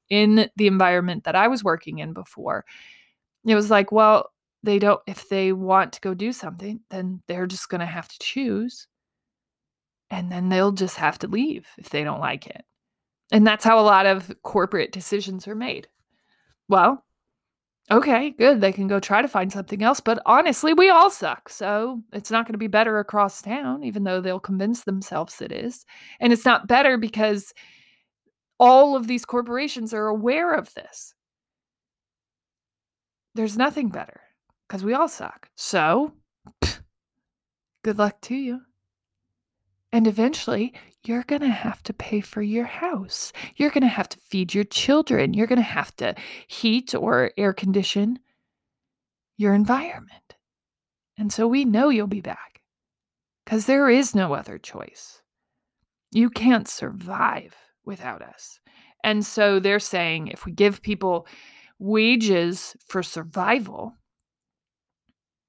in 0.09 0.49
the 0.55 0.67
environment 0.67 1.23
that 1.25 1.35
I 1.35 1.47
was 1.47 1.63
working 1.63 1.99
in 1.99 2.13
before. 2.13 2.65
It 3.45 3.55
was 3.55 3.69
like, 3.69 3.91
well, 3.91 4.31
they 4.63 4.79
don't, 4.79 5.01
if 5.05 5.29
they 5.29 5.53
want 5.53 5.93
to 5.93 6.01
go 6.01 6.13
do 6.13 6.33
something, 6.33 6.79
then 6.89 7.21
they're 7.27 7.47
just 7.47 7.69
going 7.69 7.81
to 7.81 7.85
have 7.85 8.07
to 8.07 8.19
choose. 8.19 8.87
And 10.09 10.31
then 10.31 10.49
they'll 10.49 10.71
just 10.71 10.97
have 10.97 11.19
to 11.19 11.27
leave 11.27 11.67
if 11.77 11.89
they 11.89 12.03
don't 12.03 12.19
like 12.19 12.47
it. 12.47 12.65
And 13.31 13.45
that's 13.45 13.65
how 13.65 13.79
a 13.79 13.81
lot 13.81 14.05
of 14.05 14.31
corporate 14.43 14.91
decisions 14.91 15.47
are 15.47 15.55
made. 15.55 15.87
Well, 16.69 17.03
okay, 17.91 18.31
good. 18.31 18.61
They 18.61 18.71
can 18.71 18.87
go 18.87 18.99
try 18.99 19.21
to 19.21 19.27
find 19.27 19.51
something 19.51 19.83
else. 19.83 19.99
But 19.99 20.21
honestly, 20.25 20.73
we 20.73 20.89
all 20.89 21.09
suck. 21.09 21.49
So 21.49 22.01
it's 22.13 22.31
not 22.31 22.45
going 22.45 22.53
to 22.53 22.57
be 22.57 22.67
better 22.67 22.99
across 22.99 23.41
town, 23.41 23.83
even 23.83 24.03
though 24.03 24.21
they'll 24.21 24.39
convince 24.39 24.83
themselves 24.83 25.41
it 25.41 25.51
is. 25.51 25.85
And 26.19 26.31
it's 26.31 26.45
not 26.45 26.67
better 26.67 26.97
because 26.97 27.53
all 28.59 28.95
of 28.95 29.07
these 29.07 29.25
corporations 29.25 29.93
are 29.93 30.07
aware 30.07 30.53
of 30.53 30.73
this. 30.73 31.13
There's 33.35 33.57
nothing 33.57 33.89
better 33.89 34.21
because 34.67 34.83
we 34.83 34.93
all 34.93 35.07
suck. 35.07 35.49
So, 35.55 36.13
pff, 36.63 36.81
good 37.83 37.99
luck 37.99 38.19
to 38.21 38.35
you. 38.35 38.61
And 39.91 40.07
eventually, 40.07 40.73
you're 41.07 41.23
going 41.23 41.41
to 41.41 41.47
have 41.47 41.81
to 41.83 41.93
pay 41.93 42.21
for 42.21 42.41
your 42.41 42.65
house. 42.65 43.31
You're 43.55 43.69
going 43.69 43.81
to 43.81 43.87
have 43.87 44.09
to 44.09 44.19
feed 44.19 44.53
your 44.53 44.63
children. 44.63 45.33
You're 45.33 45.47
going 45.47 45.57
to 45.57 45.63
have 45.63 45.95
to 45.97 46.15
heat 46.47 46.93
or 46.93 47.31
air 47.37 47.53
condition 47.53 48.19
your 49.37 49.53
environment. 49.53 50.35
And 51.17 51.31
so 51.31 51.47
we 51.47 51.63
know 51.63 51.89
you'll 51.89 52.07
be 52.07 52.21
back 52.21 52.61
because 53.45 53.65
there 53.65 53.89
is 53.89 54.15
no 54.15 54.33
other 54.33 54.57
choice. 54.57 55.21
You 56.11 56.29
can't 56.29 56.67
survive 56.67 57.55
without 57.85 58.21
us. 58.21 58.59
And 59.03 59.25
so 59.25 59.59
they're 59.59 59.79
saying 59.79 60.27
if 60.27 60.45
we 60.45 60.51
give 60.51 60.81
people 60.81 61.27
wages 61.79 62.75
for 62.87 63.03
survival, 63.03 63.93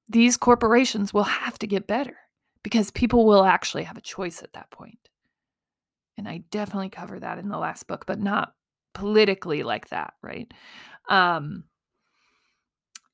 these 0.08 0.36
corporations 0.36 1.12
will 1.12 1.24
have 1.24 1.58
to 1.58 1.66
get 1.66 1.86
better 1.86 2.16
because 2.62 2.90
people 2.90 3.26
will 3.26 3.44
actually 3.44 3.84
have 3.84 3.96
a 3.96 4.02
choice 4.02 4.42
at 4.42 4.52
that 4.52 4.70
point. 4.70 5.08
And 6.18 6.28
I 6.28 6.42
definitely 6.50 6.90
cover 6.90 7.18
that 7.20 7.38
in 7.38 7.48
the 7.48 7.58
last 7.58 7.86
book, 7.86 8.04
but 8.06 8.20
not 8.20 8.54
politically 8.92 9.62
like 9.62 9.88
that, 9.90 10.14
right? 10.22 10.52
Um, 11.08 11.64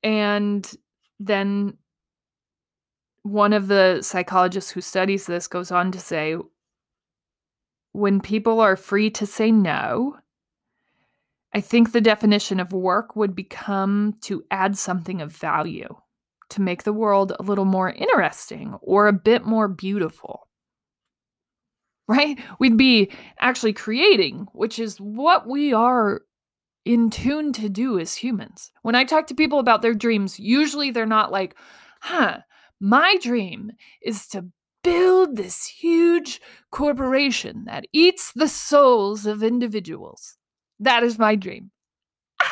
and 0.03 0.69
then 1.19 1.77
one 3.21 3.53
of 3.53 3.67
the 3.67 4.01
psychologists 4.01 4.71
who 4.71 4.81
studies 4.81 5.25
this 5.25 5.47
goes 5.47 5.71
on 5.71 5.91
to 5.91 5.99
say 5.99 6.35
when 7.91 8.19
people 8.19 8.59
are 8.59 8.75
free 8.75 9.09
to 9.11 9.25
say 9.25 9.51
no, 9.51 10.17
I 11.53 11.61
think 11.61 11.91
the 11.91 12.01
definition 12.01 12.59
of 12.59 12.73
work 12.73 13.15
would 13.15 13.33
become 13.35 14.15
to 14.21 14.43
add 14.51 14.77
something 14.77 15.21
of 15.21 15.31
value 15.31 15.95
to 16.49 16.61
make 16.61 16.83
the 16.83 16.93
world 16.93 17.31
a 17.39 17.43
little 17.43 17.65
more 17.65 17.89
interesting 17.89 18.75
or 18.81 19.07
a 19.07 19.13
bit 19.13 19.45
more 19.45 19.67
beautiful. 19.67 20.44
Right? 22.09 22.37
We'd 22.59 22.77
be 22.77 23.11
actually 23.39 23.73
creating, 23.73 24.47
which 24.53 24.77
is 24.77 25.01
what 25.01 25.47
we 25.47 25.73
are 25.73 26.21
in 26.85 27.09
tune 27.09 27.51
to 27.53 27.67
do 27.69 27.99
as 27.99 28.15
humans. 28.15 28.71
When 28.83 28.95
I 28.95 29.03
talk 29.05 29.27
to 29.27 29.35
people 29.35 29.59
about 29.59 29.81
their 29.81 29.95
dreams, 29.95 30.39
usually 30.39 30.91
they're 30.91 31.07
not 31.07 31.31
like, 31.31 31.55
huh, 32.01 32.39
my 32.79 33.17
dream 33.21 33.71
is 34.03 34.27
to 34.29 34.45
build 34.83 35.35
this 35.35 35.65
huge 35.65 36.41
corporation 36.71 37.65
that 37.65 37.85
eats 37.91 38.31
the 38.33 38.47
souls 38.47 39.25
of 39.25 39.41
individuals. 39.41 40.37
That 40.79 41.03
is 41.03 41.17
my 41.19 41.35
dream. 41.35 41.71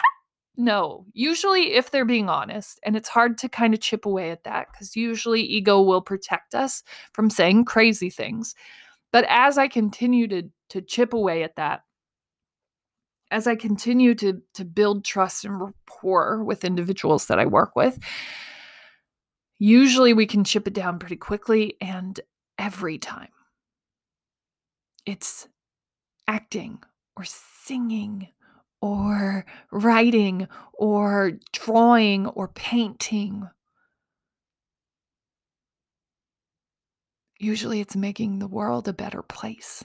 No, 0.55 1.05
usually 1.13 1.73
if 1.73 1.89
they're 1.89 2.05
being 2.05 2.29
honest, 2.29 2.79
and 2.85 2.95
it's 2.95 3.09
hard 3.09 3.39
to 3.39 3.49
kind 3.49 3.73
of 3.73 3.79
chip 3.81 4.05
away 4.05 4.29
at 4.29 4.43
that 4.43 4.67
because 4.71 4.95
usually 4.95 5.41
ego 5.41 5.81
will 5.81 6.01
protect 6.01 6.53
us 6.53 6.83
from 7.11 7.31
saying 7.31 7.65
crazy 7.65 8.09
things. 8.11 8.53
But 9.13 9.25
as 9.29 9.57
I 9.57 9.69
continue 9.69 10.27
to, 10.27 10.49
to 10.71 10.81
chip 10.81 11.13
away 11.13 11.43
at 11.43 11.55
that, 11.55 11.83
as 13.31 13.47
I 13.47 13.55
continue 13.55 14.15
to, 14.15 14.41
to 14.55 14.65
build 14.65 15.05
trust 15.05 15.45
and 15.45 15.61
rapport 15.61 16.43
with 16.43 16.65
individuals 16.65 17.27
that 17.27 17.39
I 17.39 17.45
work 17.45 17.75
with, 17.75 17.99
usually 19.59 20.13
we 20.13 20.25
can 20.25 20.43
chip 20.43 20.67
it 20.67 20.73
down 20.73 20.99
pretty 20.99 21.15
quickly 21.15 21.77
and 21.79 22.19
every 22.57 22.97
time. 22.97 23.29
It's 25.05 25.47
acting 26.27 26.79
or 27.15 27.23
singing 27.25 28.29
or 28.81 29.45
writing 29.71 30.47
or 30.73 31.33
drawing 31.51 32.27
or 32.27 32.47
painting. 32.47 33.47
Usually 37.43 37.81
it's 37.81 37.97
making 37.97 38.39
the 38.39 38.47
world 38.47 38.87
a 38.87 38.93
better 38.93 39.21
place. 39.21 39.83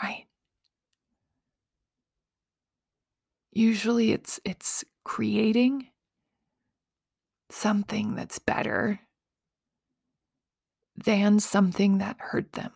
Right? 0.00 0.26
Usually 3.50 4.12
it's 4.12 4.38
it's 4.44 4.84
creating 5.04 5.88
something 7.50 8.14
that's 8.14 8.38
better 8.38 9.00
than 10.96 11.40
something 11.40 11.98
that 11.98 12.16
hurt 12.20 12.52
them. 12.52 12.70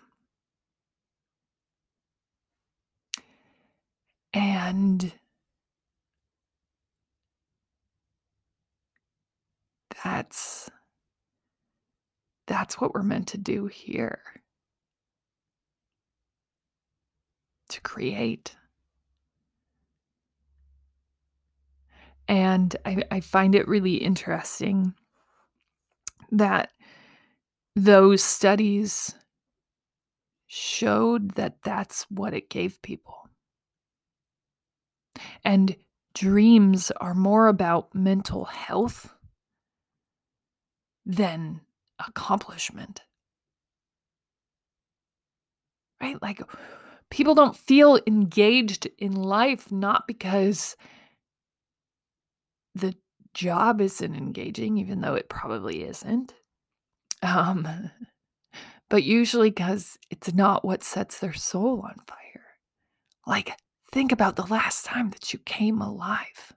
And 4.35 5.13
that's 10.03 10.69
that's 12.49 12.81
what 12.81 12.95
we're 12.95 13.03
meant 13.03 13.29
to 13.29 13.39
do 13.39 13.67
here. 13.67 14.21
To 17.69 17.81
create. 17.83 18.57
And 22.27 22.75
I, 22.85 23.03
I 23.11 23.21
find 23.21 23.55
it 23.55 23.69
really 23.69 23.97
interesting 23.97 24.95
that 26.33 26.71
those 27.77 28.23
studies 28.23 29.15
showed 30.47 31.35
that 31.35 31.63
that's 31.63 32.07
what 32.11 32.35
it 32.35 32.51
gave 32.51 32.81
people. 32.83 33.29
And 35.45 35.77
dreams 36.15 36.91
are 37.01 37.15
more 37.15 37.49
about 37.49 37.95
mental 37.95 38.47
health 38.47 39.15
than 41.07 41.61
accomplishment. 42.07 43.03
Right? 46.01 46.21
Like 46.23 46.41
people 47.11 47.35
don't 47.35 47.57
feel 47.57 47.99
engaged 48.07 48.89
in 48.99 49.13
life 49.13 49.73
not 49.73 50.07
because 50.07 50.77
the 52.75 52.95
job 53.35 53.81
isn't 53.81 54.15
engaging, 54.15 54.79
even 54.79 55.01
though 55.01 55.15
it 55.15 55.29
probably 55.29 55.85
isn't. 55.85 56.35
Um, 57.23 57.91
but 58.89 59.03
usually 59.03 59.51
because 59.51 59.99
it's 60.11 60.33
not 60.33 60.65
what 60.65 60.85
sets 60.85 61.19
their 61.19 61.33
soul 61.33 61.83
on 61.83 61.97
fire. 62.07 62.45
Like, 63.27 63.53
think 63.93 64.13
about 64.13 64.37
the 64.37 64.47
last 64.47 64.87
time 64.87 65.11
that 65.11 65.33
you 65.33 65.39
came 65.41 65.81
alive. 65.81 66.55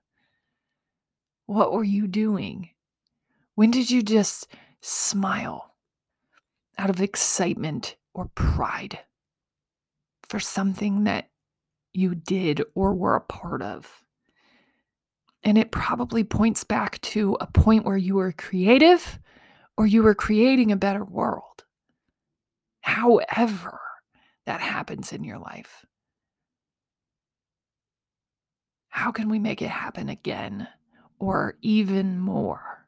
What 1.46 1.74
were 1.74 1.84
you 1.84 2.08
doing? 2.08 2.70
When 3.56 3.72
did 3.72 3.92
you 3.92 4.02
just 4.02 4.48
smile 4.82 5.76
out 6.78 6.90
of 6.90 7.02
excitement 7.02 7.96
or 8.14 8.30
pride 8.36 9.00
for 10.28 10.40
something 10.40 11.04
that 11.06 11.30
you 11.94 12.16
did 12.16 12.64
or 12.76 12.94
were 12.94 13.16
a 13.16 13.22
part 13.22 13.62
of? 13.62 14.04
And 15.44 15.58
it 15.58 15.72
probably 15.72 16.24
points 16.24 16.64
back 16.64 17.02
to 17.02 17.38
a 17.42 17.48
point 17.48 17.86
where 17.86 17.98
you 17.98 18.16
were 18.16 18.32
creative 18.32 19.20
or 19.78 19.88
you 19.88 20.04
were 20.04 20.16
creating 20.16 20.72
a 20.72 20.78
better 20.78 21.04
world. 21.04 21.64
However, 22.82 23.80
that 24.46 24.62
happens 24.62 25.14
in 25.14 25.24
your 25.24 25.40
life. 25.40 25.86
How 28.90 29.12
can 29.12 29.30
we 29.30 29.40
make 29.40 29.62
it 29.62 29.70
happen 29.70 30.10
again 30.10 30.68
or 31.18 31.58
even 31.62 32.20
more? 32.20 32.81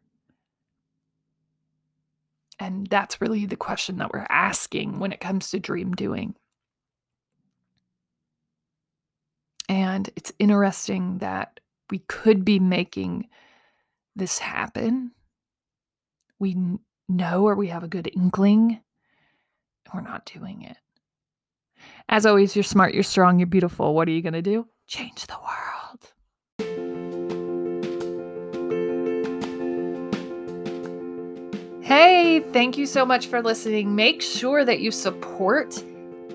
And 2.60 2.88
that's 2.88 3.20
really 3.20 3.46
the 3.46 3.56
question 3.56 3.98
that 3.98 4.12
we're 4.13 4.28
asking 4.30 5.00
when 5.00 5.12
it 5.12 5.20
comes 5.20 5.50
to 5.52 5.60
dream 5.60 5.94
doing. 5.94 6.36
And 9.68 10.10
it's 10.16 10.32
interesting 10.39 11.18
that 11.20 11.60
we 11.89 12.00
could 12.00 12.46
be 12.46 12.60
making 12.60 13.28
this 14.16 14.38
happen. 14.38 15.12
We 16.39 16.58
know 17.10 17.44
or 17.46 17.56
we 17.56 17.68
have 17.68 17.84
a 17.84 17.88
good 17.88 18.10
inkling, 18.13 18.82
we're 19.94 20.02
not 20.02 20.26
doing 20.26 20.63
it. 20.63 20.78
As 22.10 22.26
always, 22.26 22.56
you're 22.56 22.63
smart, 22.63 22.94
you're 22.94 23.04
strong, 23.04 23.39
you're 23.39 23.48
beautiful. 23.48 23.94
What 23.94 24.08
are 24.08 24.12
you 24.12 24.22
going 24.22 24.34
to 24.34 24.42
do? 24.42 24.68
Change 24.88 25.28
the 25.28 25.34
world. 25.34 25.62
Hey, 31.96 32.40
thank 32.54 32.76
you 32.76 32.88
so 32.88 33.06
much 33.06 33.28
for 33.28 33.40
listening. 33.40 33.96
Make 33.96 34.20
sure 34.20 34.66
that 34.66 34.80
you 34.80 34.90
support 34.90 35.84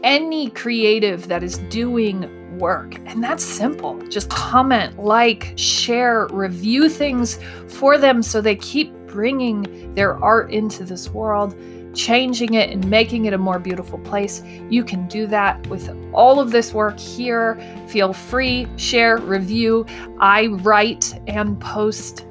any 0.04 0.50
creative 0.50 1.26
that 1.26 1.42
is 1.42 1.58
doing 1.68 2.30
work. 2.60 2.94
And 3.06 3.24
that's 3.24 3.42
simple. 3.42 4.00
Just 4.06 4.30
comment, 4.30 5.00
like, 5.00 5.54
share, 5.56 6.28
review 6.28 6.88
things 6.88 7.40
for 7.66 7.98
them 7.98 8.22
so 8.22 8.40
they 8.40 8.54
keep 8.54 8.92
bringing 9.08 9.92
their 9.96 10.16
art 10.22 10.52
into 10.52 10.84
this 10.84 11.10
world, 11.10 11.56
changing 11.92 12.54
it 12.54 12.70
and 12.70 12.88
making 12.88 13.24
it 13.24 13.32
a 13.32 13.38
more 13.38 13.58
beautiful 13.58 13.98
place. 13.98 14.44
You 14.70 14.84
can 14.84 15.08
do 15.08 15.26
that 15.26 15.66
with 15.66 15.90
all 16.12 16.38
of 16.38 16.52
this 16.52 16.72
work 16.72 17.00
here. 17.00 17.58
Feel 17.88 18.12
free, 18.12 18.68
share, 18.76 19.16
review. 19.16 19.86
I 20.20 20.46
write 20.46 21.20
and 21.26 21.60
post 21.60 22.26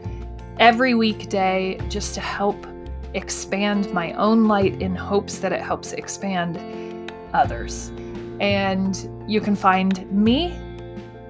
every 0.59 0.93
weekday 0.93 1.77
just 1.89 2.15
to 2.15 2.21
help 2.21 2.65
expand 3.13 3.91
my 3.93 4.13
own 4.13 4.47
light 4.47 4.81
in 4.81 4.95
hopes 4.95 5.39
that 5.39 5.51
it 5.51 5.61
helps 5.61 5.93
expand 5.93 7.11
others. 7.33 7.91
And 8.39 9.09
you 9.27 9.41
can 9.41 9.55
find 9.55 10.09
me 10.11 10.53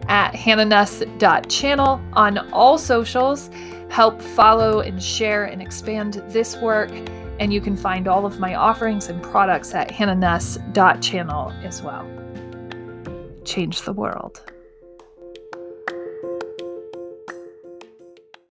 at 0.08 0.34
hannahnuss.channel 0.34 2.02
on 2.14 2.38
all 2.52 2.78
socials. 2.78 3.50
Help 3.90 4.22
follow 4.22 4.82
and 4.82 5.02
share 5.02 5.46
and 5.46 5.62
expand 5.62 6.16
this 6.30 6.58
work. 6.58 6.92
And 7.40 7.54
you 7.54 7.62
can 7.62 7.78
find 7.78 8.08
all 8.08 8.26
of 8.26 8.40
my 8.40 8.56
offerings 8.56 9.10
and 9.10 9.22
products 9.22 9.74
at 9.74 9.90
hannahnuss.channel 9.90 11.52
as 11.64 11.82
well. 11.82 12.06
Change 13.46 13.82
the 13.84 13.94
world. 13.94 14.44